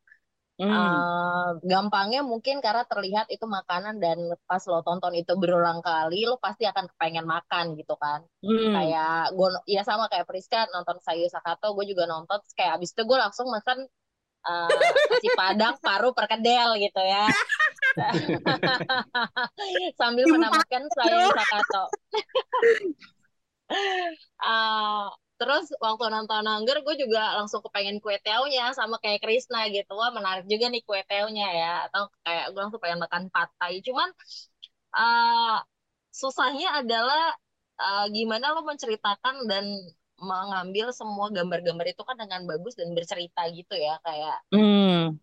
[0.55, 0.71] Hmm.
[0.71, 6.39] Uh, gampangnya mungkin karena terlihat itu makanan dan pas lo tonton itu berulang kali lo
[6.39, 8.71] pasti akan kepengen makan gitu kan hmm.
[8.71, 13.03] kayak gue ya sama kayak Priska nonton Sayu Sakato gue juga nonton kayak abis itu
[13.03, 13.91] gue langsung makan
[14.45, 17.27] uh, nasi padang paru perkedel gitu ya
[20.01, 21.85] sambil menamakan Sayu Sakato
[24.41, 29.99] uh, Terus waktu nonton Hunger gue juga langsung kepengen kue teonya sama kayak Krisna gitu.
[29.99, 31.73] Wah menarik juga nih kue teonya ya.
[31.91, 33.83] Atau kayak gue langsung pengen makan patai.
[33.83, 34.09] Cuman
[34.95, 35.59] uh,
[36.15, 37.35] susahnya adalah
[37.83, 39.67] uh, gimana lo menceritakan dan
[40.25, 44.01] mengambil semua gambar-gambar itu kan dengan bagus dan bercerita gitu ya.
[44.01, 45.21] Kayak hmm.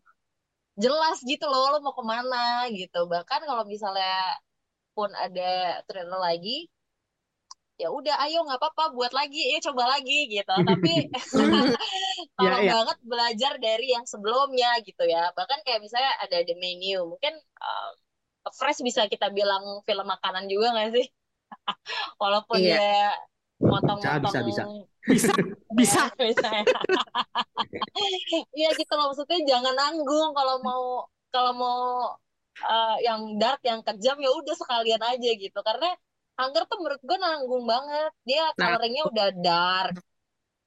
[0.78, 3.10] jelas gitu loh lo mau ke mana gitu.
[3.10, 4.38] Bahkan kalau misalnya
[4.93, 6.70] pun ada trailer lagi
[7.82, 11.10] ya udah ayo nggak apa-apa buat lagi ya coba lagi gitu tapi
[12.38, 12.72] kalau ya, ya.
[12.78, 17.91] banget belajar dari yang sebelumnya gitu ya bahkan kayak misalnya ada the menu mungkin uh,
[18.54, 21.08] fresh bisa kita bilang film makanan juga nggak sih
[22.22, 22.78] walaupun iya.
[22.78, 22.93] dia
[23.58, 25.34] potong-potong bisa
[25.74, 26.66] bisa bisa ya.
[28.54, 30.86] iya gitu loh maksudnya jangan nanggung kalau mau
[31.34, 31.82] kalau mau
[32.68, 35.95] uh, yang dark yang kejam ya udah sekalian aja gitu karena
[36.39, 38.12] Hunger tuh menurut gue nanggung banget.
[38.26, 38.74] Dia nah.
[38.74, 39.95] coloringnya udah dark.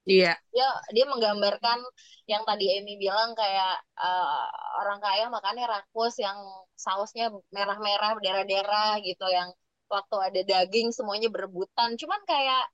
[0.05, 0.37] Iya.
[0.53, 1.81] Dia dia menggambarkan
[2.29, 4.47] yang tadi Amy bilang kayak uh,
[4.85, 6.37] orang kaya makannya rakus yang
[6.77, 9.49] sausnya merah-merah berdarah-darah gitu yang
[9.89, 11.97] waktu ada daging semuanya berebutan.
[11.97, 12.69] Cuman kayak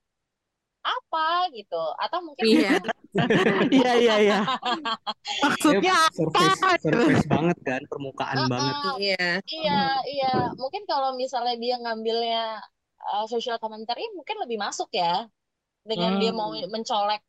[0.80, 2.80] apa gitu atau mungkin iya.
[3.74, 4.40] Iya iya iya.
[5.42, 9.30] Maksudnya apa surface, surface banget kan permukaan uh, banget iya.
[9.44, 10.32] Iya iya.
[10.54, 12.62] Mungkin kalau misalnya dia ngambilnya
[13.12, 15.26] uh, social commentary mungkin lebih masuk ya
[15.82, 16.20] dengan hmm.
[16.22, 16.70] dia mau hmm.
[16.70, 17.22] mencolek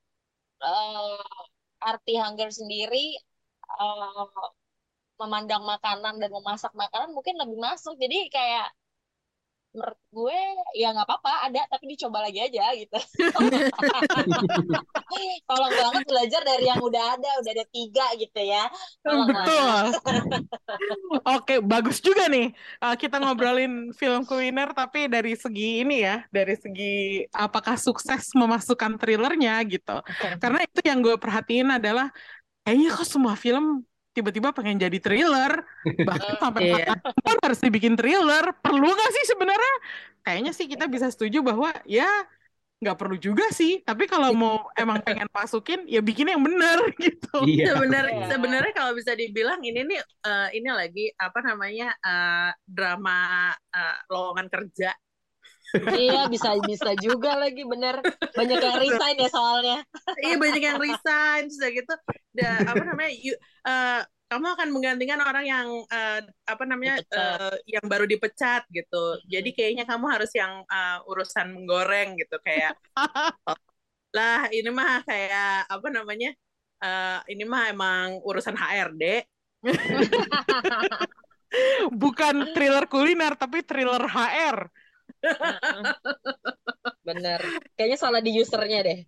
[0.62, 1.26] uh,
[1.82, 3.18] arti hunger sendiri
[3.82, 4.30] uh,
[5.18, 7.98] memandang makanan dan memasak makanan mungkin lebih masuk.
[7.98, 8.70] Jadi kayak
[9.72, 10.40] menurut gue
[10.76, 12.92] ya nggak apa-apa ada tapi dicoba lagi aja gitu.
[15.48, 18.68] Tolong banget belajar dari yang udah ada udah ada tiga gitu ya.
[19.00, 19.84] Tolong betul.
[21.40, 22.52] oke bagus juga nih
[22.84, 29.00] uh, kita ngobrolin film kuliner tapi dari segi ini ya dari segi apakah sukses memasukkan
[29.00, 30.04] thrillernya gitu.
[30.44, 32.12] Karena itu yang gue perhatiin adalah
[32.68, 35.64] kayaknya kok semua film tiba-tiba pengen jadi thriller.
[35.84, 36.96] Bahkan sampai yeah.
[37.00, 38.52] kan harus dibikin thriller.
[38.60, 39.76] Perlu gak sih sebenarnya?
[40.22, 42.08] Kayaknya sih kita bisa setuju bahwa ya
[42.82, 43.86] nggak perlu juga sih.
[43.86, 47.46] Tapi kalau mau emang pengen masukin ya bikin yang benar gitu.
[47.46, 47.78] Iya.
[47.78, 53.98] sebenarnya sebenarnya kalau bisa dibilang ini nih uh, ini lagi apa namanya uh, drama uh,
[54.10, 54.94] lowongan kerja
[55.96, 58.04] iya bisa bisa juga lagi bener.
[58.36, 59.78] Banyak yang resign ya soalnya.
[60.20, 61.94] Iya banyak yang resign sudah gitu
[62.32, 63.36] da, apa namanya you,
[63.68, 69.20] uh, kamu akan menggantikan orang yang uh, apa namanya uh, yang baru dipecat gitu.
[69.28, 72.40] Jadi kayaknya kamu harus yang uh, urusan menggoreng gitu.
[72.40, 72.80] Kayak
[73.48, 73.60] oh,
[74.16, 76.32] lah ini mah kayak apa namanya
[76.84, 79.24] uh, ini mah emang urusan HRD
[82.02, 84.72] bukan thriller kuliner tapi thriller HR
[87.08, 87.42] Bener.
[87.78, 89.00] Kayaknya salah di usernya deh.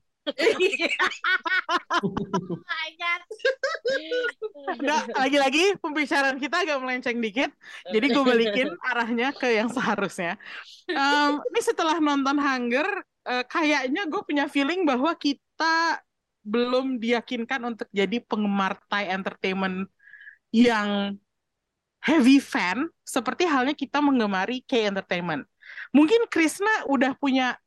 [4.79, 7.51] Nggak, lagi-lagi pembicaraan kita agak melenceng dikit,
[7.91, 10.39] jadi gue balikin arahnya ke yang seharusnya.
[10.87, 12.87] Um, ini setelah nonton Hunger,
[13.27, 15.99] uh, kayaknya gue punya feeling bahwa kita
[16.43, 19.91] belum diyakinkan untuk jadi penggemar Thai entertainment
[20.55, 21.19] yang
[22.03, 25.47] heavy fan, seperti halnya kita menggemari K entertainment
[25.95, 27.57] mungkin Krisna udah punya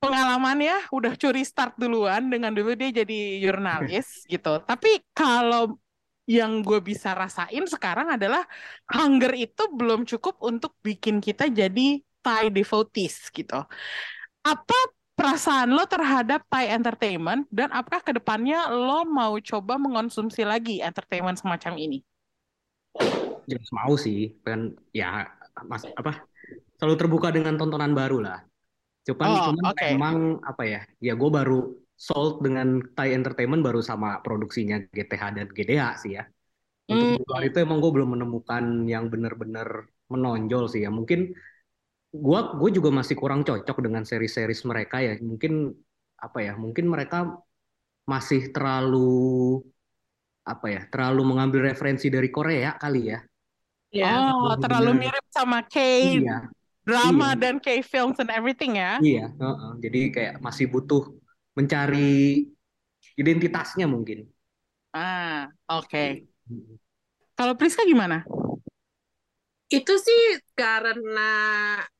[0.00, 4.64] pengalaman ya, udah curi start duluan dengan dulu dia jadi jurnalis gitu.
[4.64, 5.76] Tapi kalau
[6.30, 8.46] yang gue bisa rasain sekarang adalah
[8.86, 13.64] hunger itu belum cukup untuk bikin kita jadi Thai devotees gitu.
[14.44, 14.78] Apa
[15.16, 21.40] perasaan lo terhadap Thai entertainment dan apakah ke depannya lo mau coba mengonsumsi lagi entertainment
[21.40, 21.98] semacam ini?
[23.48, 25.26] Jelas mau sih, kan ya
[25.66, 26.24] mas apa
[26.80, 28.40] selalu terbuka dengan tontonan baru lah.
[29.04, 29.92] Cuman, oh, cuman okay.
[29.92, 30.80] emang apa ya?
[31.00, 36.24] Ya gue baru sold dengan Thai Entertainment baru sama produksinya GTH dan GDH sih ya.
[36.90, 37.48] Untuk mm.
[37.52, 40.90] itu emang gue belum menemukan yang benar-benar menonjol sih ya.
[40.90, 41.32] Mungkin
[42.10, 45.16] gue gue juga masih kurang cocok dengan seri-seri mereka ya.
[45.20, 45.68] Mungkin
[46.20, 46.56] apa ya?
[46.56, 47.40] Mungkin mereka
[48.08, 49.60] masih terlalu
[50.48, 50.82] apa ya?
[50.88, 53.20] Terlalu mengambil referensi dari Korea kali ya
[53.90, 54.30] Yeah.
[54.30, 55.76] Oh, terlalu mirip sama K
[56.22, 56.46] iya.
[56.86, 57.40] drama iya.
[57.42, 59.02] dan K films and everything ya?
[59.02, 59.72] Iya, uh -uh.
[59.82, 61.10] jadi kayak masih butuh
[61.58, 62.46] mencari
[63.18, 64.30] identitasnya mungkin.
[64.94, 65.90] Ah, oke.
[65.90, 66.08] Okay.
[67.34, 68.22] Kalau Priska gimana?
[69.70, 71.30] Itu sih karena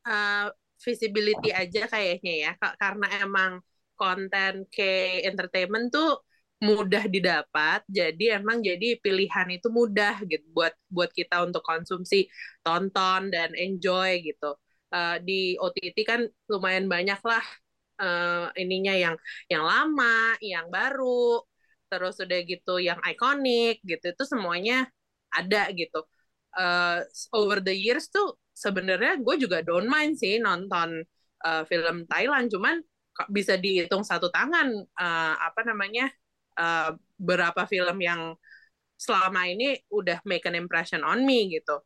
[0.03, 0.47] uh,
[0.79, 3.51] visibility aja kayaknya ya, karena emang
[3.99, 4.79] konten K
[5.27, 6.23] entertainment tuh
[6.61, 12.29] mudah didapat jadi emang jadi pilihan itu mudah gitu buat buat kita untuk konsumsi
[12.61, 14.55] tonton dan enjoy gitu.
[14.91, 17.45] Uh, di OTT kan lumayan banyak lah
[18.03, 19.15] uh, ininya yang
[19.47, 21.41] yang lama yang baru
[21.89, 24.85] terus udah gitu yang ikonik gitu itu semuanya
[25.33, 26.05] ada gitu.
[26.51, 27.01] Uh,
[27.31, 31.01] over the years tuh sebenarnya gue juga don't mind sih nonton
[31.41, 32.83] uh, film Thailand cuman
[33.31, 36.11] bisa dihitung satu tangan uh, apa namanya
[36.57, 38.35] uh, berapa film yang
[38.97, 41.81] selama ini udah make an impression on me gitu.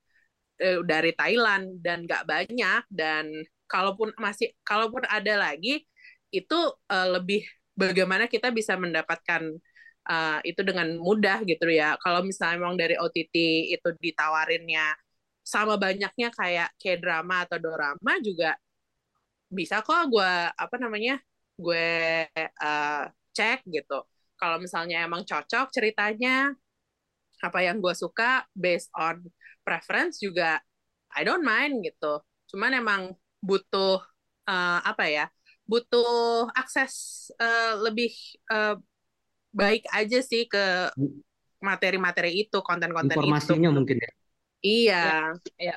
[0.59, 3.28] Uh, dari Thailand dan nggak banyak dan
[3.68, 5.84] kalaupun masih kalaupun ada lagi
[6.32, 6.59] itu
[6.91, 7.43] uh, lebih
[7.76, 9.41] bagaimana kita bisa mendapatkan
[10.07, 11.99] uh, itu dengan mudah gitu ya.
[12.03, 13.36] Kalau misalnya memang dari OTT
[13.76, 14.95] itu ditawarinnya
[15.45, 18.57] sama banyaknya kayak kayak drama atau dorama juga
[19.45, 21.22] bisa kok gue apa namanya
[21.55, 21.88] gue
[22.59, 24.01] uh, cek gitu
[24.36, 26.51] kalau misalnya emang cocok ceritanya
[27.43, 29.23] apa yang gue suka based on
[29.63, 30.59] preference juga
[31.15, 32.19] I don't mind gitu.
[32.51, 33.01] Cuman emang
[33.39, 34.03] butuh
[34.47, 35.25] uh, apa ya
[35.65, 38.13] butuh akses uh, lebih
[38.53, 38.77] uh,
[39.55, 40.93] baik aja sih ke
[41.63, 43.23] materi-materi itu konten-konten itu.
[43.25, 44.11] Informasinya mungkin ya.
[44.65, 45.05] Iya
[45.57, 45.75] ya.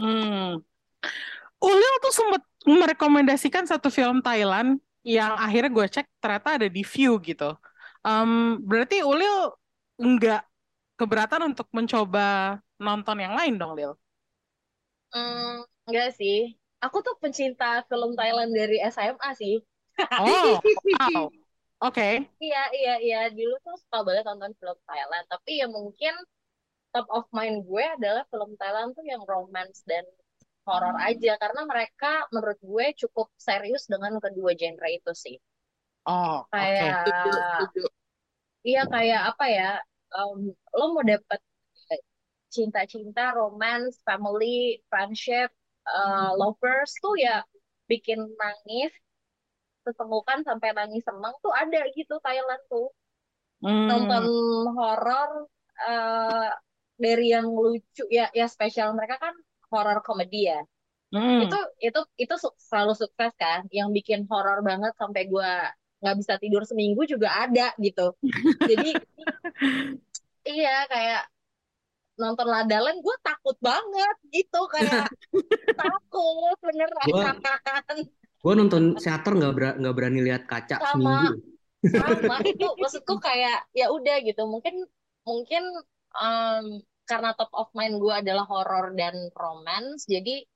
[0.00, 0.62] hmm.
[1.60, 7.16] Ulil tuh sempat merekomendasikan satu film Thailand yang akhirnya gue cek ternyata ada di view
[7.20, 7.56] gitu
[8.00, 9.52] Um, berarti Ulil
[10.00, 10.42] nggak
[10.96, 13.92] keberatan untuk mencoba nonton yang lain dong, Lil?
[15.12, 16.56] Hmm, enggak sih.
[16.80, 19.60] Aku tuh pencinta film Thailand dari SMA sih.
[20.20, 21.28] Oh, wow.
[21.80, 21.96] Oke.
[21.96, 22.14] Okay.
[22.40, 23.20] Iya, iya, iya.
[23.32, 25.24] Dulu tuh suka banget nonton film Thailand.
[25.28, 26.12] Tapi ya mungkin
[26.92, 30.04] top of mind gue adalah film Thailand tuh yang romance dan
[30.64, 31.36] horror aja.
[31.36, 35.36] Karena mereka menurut gue cukup serius dengan kedua genre itu sih.
[36.08, 37.86] Oh, kayak okay.
[38.64, 39.70] iya kayak apa ya?
[40.10, 41.38] Um, lo mau dapet
[42.50, 45.54] cinta-cinta, romance, family, friendship,
[45.86, 47.46] uh, lovers tuh ya
[47.86, 48.90] bikin nangis,
[49.86, 52.90] ketemukan sampai nangis seneng tuh ada gitu Thailand tuh.
[53.62, 53.86] Hmm.
[53.86, 54.24] Nonton
[54.74, 55.46] horor
[55.86, 56.50] uh,
[56.98, 59.34] dari yang lucu ya ya spesial mereka kan
[59.70, 60.60] horor komedi ya.
[61.14, 61.46] Hmm.
[61.46, 62.34] Itu itu itu
[62.70, 65.52] selalu sukses kan, yang bikin horor banget sampai gue
[66.00, 68.16] nggak bisa tidur seminggu juga ada gitu.
[68.64, 68.90] Jadi
[70.60, 71.22] iya kayak
[72.20, 74.60] nonton Ladalan gue takut banget gitu.
[74.72, 75.08] Kayak
[75.80, 77.08] takut beneran.
[78.40, 81.32] gue nonton teater nggak ber nggak berani lihat kaca sama, seminggu.
[81.92, 84.48] Sama itu maksudku kayak ya udah gitu.
[84.48, 84.88] Mungkin
[85.28, 85.62] mungkin
[86.16, 90.46] um, karena top of mind gue adalah horror dan romance jadi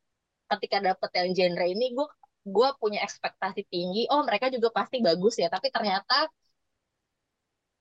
[0.55, 2.07] ketika dapet yang genre ini gue
[2.45, 5.49] gue punya ekspektasi tinggi oh mereka juga pasti bagus ya.
[5.49, 6.28] Tapi ternyata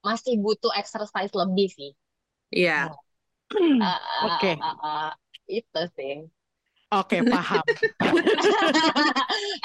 [0.03, 1.91] masih butuh exercise lebih sih.
[2.51, 2.91] Iya.
[2.91, 3.81] Yeah.
[3.83, 4.39] uh, oke.
[4.39, 4.55] okay.
[4.59, 5.11] uh, uh, uh,
[5.47, 6.27] itu sih.
[6.93, 7.63] Oke okay, paham.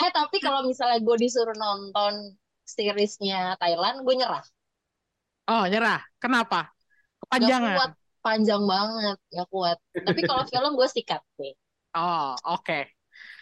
[0.03, 4.45] Eh tapi kalau misalnya gue disuruh nonton seriesnya Thailand gue nyerah.
[5.49, 6.01] Oh nyerah?
[6.17, 6.73] Kenapa?
[7.27, 7.93] Kepanjangan gak kuat.
[8.25, 9.79] Panjang banget gak kuat.
[9.93, 11.53] Tapi kalau film gue sikat sih.
[11.93, 12.65] Oh oke.
[12.65, 12.83] Okay.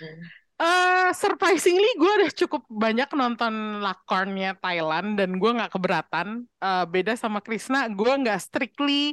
[0.02, 0.45] hmm.
[0.57, 6.48] Uh, surprisingly gue udah cukup banyak nonton lakornya Thailand dan gue nggak keberatan.
[6.57, 9.12] Uh, beda sama Krisna, gue nggak strictly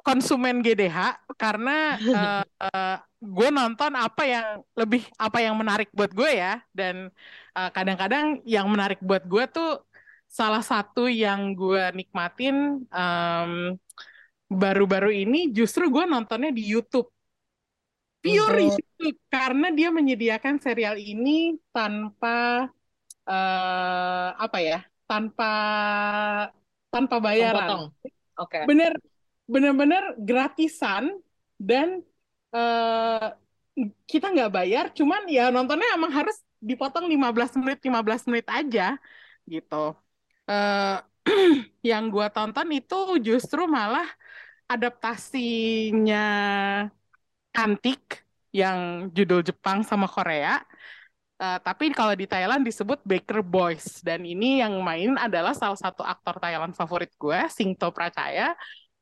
[0.00, 6.40] konsumen GDH karena uh, uh, gue nonton apa yang lebih apa yang menarik buat gue
[6.40, 7.12] ya dan
[7.52, 9.84] kadang-kadang uh, yang menarik buat gue tuh
[10.24, 13.76] salah satu yang gue nikmatin baru
[14.50, 17.12] baru-baru ini justru gue nontonnya di YouTube
[18.20, 18.76] pure Untuk...
[18.76, 22.68] YouTube karena dia menyediakan serial ini tanpa
[23.24, 25.52] uh, apa ya tanpa
[26.92, 27.90] tanpa bayaran.
[27.90, 28.12] Oke.
[28.36, 28.64] Okay.
[28.68, 28.92] Bener
[29.50, 31.18] bener-bener gratisan
[31.58, 32.04] dan
[32.54, 33.34] uh,
[34.06, 39.00] kita nggak bayar, cuman ya nontonnya emang harus dipotong 15 menit 15 menit aja
[39.48, 39.96] gitu.
[40.46, 40.98] Uh,
[41.90, 44.06] yang gua tonton itu justru malah
[44.70, 46.26] adaptasinya
[47.54, 50.62] Antik yang judul Jepang sama Korea.
[51.40, 56.04] Uh, tapi kalau di Thailand disebut Baker Boys dan ini yang main adalah salah satu
[56.04, 58.52] aktor Thailand favorit gue, Singto Pracaya.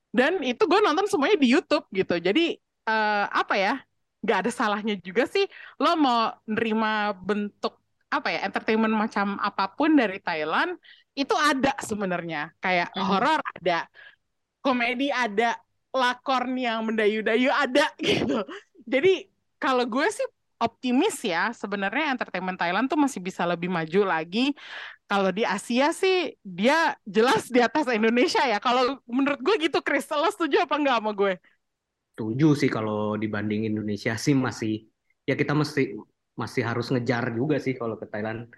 [0.08, 2.16] Dan itu gue nonton semuanya di YouTube gitu.
[2.22, 2.54] Jadi
[2.88, 3.74] uh, apa ya
[4.18, 5.46] nggak ada salahnya juga sih
[5.78, 7.78] lo mau nerima bentuk
[8.10, 10.74] apa ya entertainment macam apa pun dari Thailand
[11.14, 13.06] itu ada sebenarnya kayak mm -hmm.
[13.06, 13.86] horor ada
[14.64, 15.54] komedi ada
[15.94, 18.44] lakon yang mendayu-dayu ada gitu.
[18.84, 19.28] Jadi
[19.60, 20.26] kalau gue sih
[20.58, 24.52] optimis ya sebenarnya entertainment Thailand tuh masih bisa lebih maju lagi.
[25.08, 28.58] Kalau di Asia sih dia jelas di atas Indonesia ya.
[28.60, 30.04] Kalau menurut gue gitu Chris.
[30.12, 31.32] Lo setuju apa enggak sama gue?
[32.12, 34.84] Setuju sih kalau dibanding Indonesia sih masih
[35.24, 35.94] ya kita mesti
[36.34, 38.50] masih harus ngejar juga sih kalau ke Thailand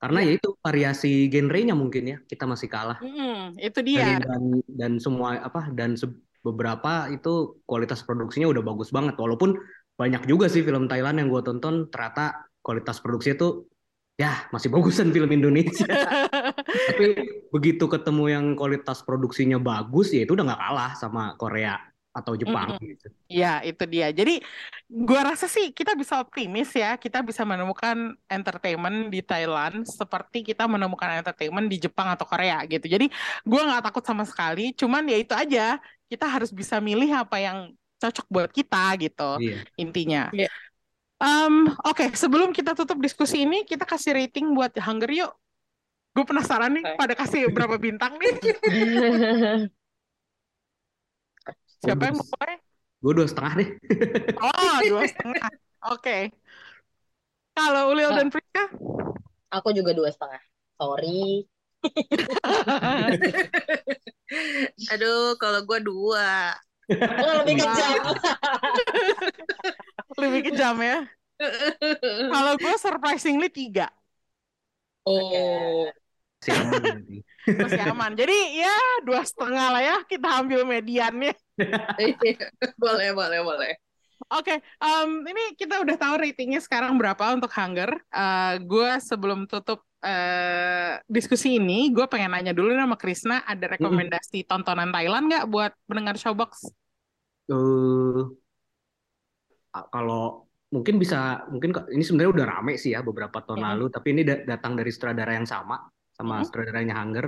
[0.00, 2.96] karena ya, ya itu variasi genrenya mungkin ya kita masih kalah.
[3.04, 4.16] Hmm, itu dia.
[4.16, 5.92] Dan, dan dan semua apa dan
[6.40, 9.20] beberapa itu kualitas produksinya udah bagus banget.
[9.20, 9.60] Walaupun
[10.00, 13.68] banyak juga sih film Thailand yang gue tonton ternyata kualitas produksinya tuh
[14.16, 15.84] ya masih bagusan film Indonesia.
[16.88, 17.06] Tapi
[17.52, 22.74] begitu ketemu yang kualitas produksinya bagus ya itu udah nggak kalah sama Korea atau Jepang
[22.74, 22.90] mm-hmm.
[22.90, 23.06] gitu.
[23.30, 24.10] Ya, itu dia.
[24.10, 24.42] Jadi
[24.90, 30.66] gua rasa sih kita bisa optimis ya, kita bisa menemukan entertainment di Thailand seperti kita
[30.66, 32.90] menemukan entertainment di Jepang atau Korea gitu.
[32.90, 33.06] Jadi
[33.46, 35.78] gua nggak takut sama sekali, cuman ya itu aja,
[36.10, 37.58] kita harus bisa milih apa yang
[38.02, 39.30] cocok buat kita gitu.
[39.38, 39.62] Yeah.
[39.78, 40.22] Intinya.
[40.34, 40.50] Yeah.
[41.20, 45.32] Um, Oke, okay, sebelum kita tutup diskusi ini, kita kasih rating buat Hunger yuk.
[46.10, 46.96] Gue penasaran nih, okay.
[46.98, 48.34] pada kasih berapa bintang nih?
[51.80, 52.60] Siapa yang mulai?
[53.00, 53.68] Gue dua setengah deh.
[54.44, 55.48] oh, dua setengah.
[55.88, 55.96] Oke.
[55.96, 56.22] Okay.
[57.56, 58.68] Kalau Ulil dan Priska?
[59.48, 60.40] Aku juga dua setengah.
[60.76, 61.48] Sorry.
[64.92, 66.52] Aduh, kalau gue dua.
[66.92, 68.12] Oh, lebih kejam.
[70.22, 71.08] lebih kejam ya.
[72.28, 73.88] Kalau gue surprisingly tiga.
[75.08, 75.88] Oh.
[76.40, 76.96] Masih aman.
[77.44, 78.10] Masih aman.
[78.16, 81.36] Jadi ya dua setengah lah ya kita ambil mediannya.
[82.80, 83.72] boleh, boleh, boleh.
[84.30, 87.98] Oke, okay, um, ini kita udah tahu ratingnya sekarang berapa untuk Hunger.
[88.14, 94.44] Uh, gue sebelum tutup uh, diskusi ini, gue pengen nanya dulu sama Krisna, ada rekomendasi
[94.44, 94.46] mm.
[94.46, 96.68] tontonan Thailand nggak buat pendengar Showbox?
[97.50, 98.30] Uh,
[99.90, 103.66] kalau mungkin bisa, mungkin ini sebenarnya udah rame sih ya beberapa tahun mm.
[103.66, 106.44] lalu, tapi ini datang dari sutradara yang sama, sama mm.
[106.46, 107.26] sutradaranya Hunger.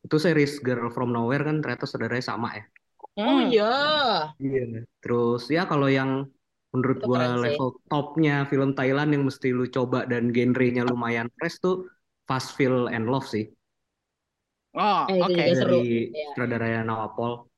[0.00, 2.64] Itu series Girl From Nowhere kan ternyata saudaranya sama ya.
[3.20, 3.74] Oh iya.
[4.40, 4.88] Iya.
[5.04, 6.24] Terus ya kalau yang
[6.72, 11.60] menurut Itu gua level topnya film Thailand yang mesti lu coba dan genrenya lumayan fresh
[11.60, 11.90] tuh
[12.30, 13.50] Fast Feel and Love sih.
[14.78, 15.34] Oh, eh, oke.
[15.34, 15.46] Okay.
[15.58, 15.82] Dari
[16.14, 16.30] ya.
[16.30, 17.50] sutradara Nawapol.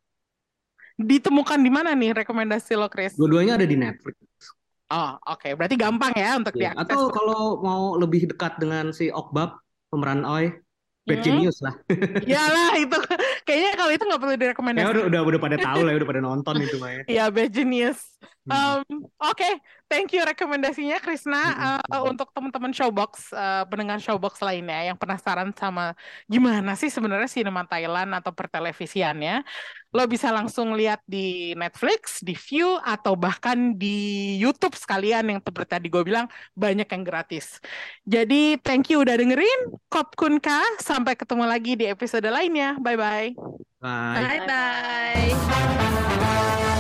[0.97, 3.13] Ditemukan di mana nih rekomendasi lo, Chris?
[3.21, 4.17] Dua-duanya ada di Netflix.
[4.89, 5.45] Oh, oke.
[5.45, 5.53] Okay.
[5.53, 6.73] Berarti gampang ya untuk ya.
[6.73, 6.89] diakses.
[6.89, 9.61] Atau kalau mau lebih dekat dengan si Okbab,
[9.93, 10.57] pemeran Oi,
[11.03, 11.27] Bad hmm.
[11.27, 11.75] Genius lah.
[12.31, 12.99] Iyalah itu
[13.43, 14.87] kayaknya kalau itu nggak perlu direkomendasi.
[14.87, 17.03] Ya udah udah udah pada tahu lah, udah pada nonton itu mah ya.
[17.11, 18.01] Iya Bad Genius.
[18.43, 19.55] Um, Oke, okay.
[19.87, 25.95] thank you rekomendasinya Krisna uh, untuk teman-teman Showbox, uh, pendengar Showbox lainnya yang penasaran sama
[26.27, 29.47] gimana sih sebenarnya sinema Thailand atau pertelevisiannya.
[29.95, 35.79] Lo bisa langsung lihat di Netflix, di View, atau bahkan di YouTube sekalian yang seperti
[35.79, 36.27] tadi gue bilang
[36.59, 37.63] banyak yang gratis.
[38.03, 39.71] Jadi thank you udah dengerin.
[39.87, 42.75] Kop Kunka, sampai ketemu lagi di episode lainnya.
[42.83, 43.39] Bye-bye.
[43.79, 44.43] Bye.
[44.51, 46.72] Bye-bye.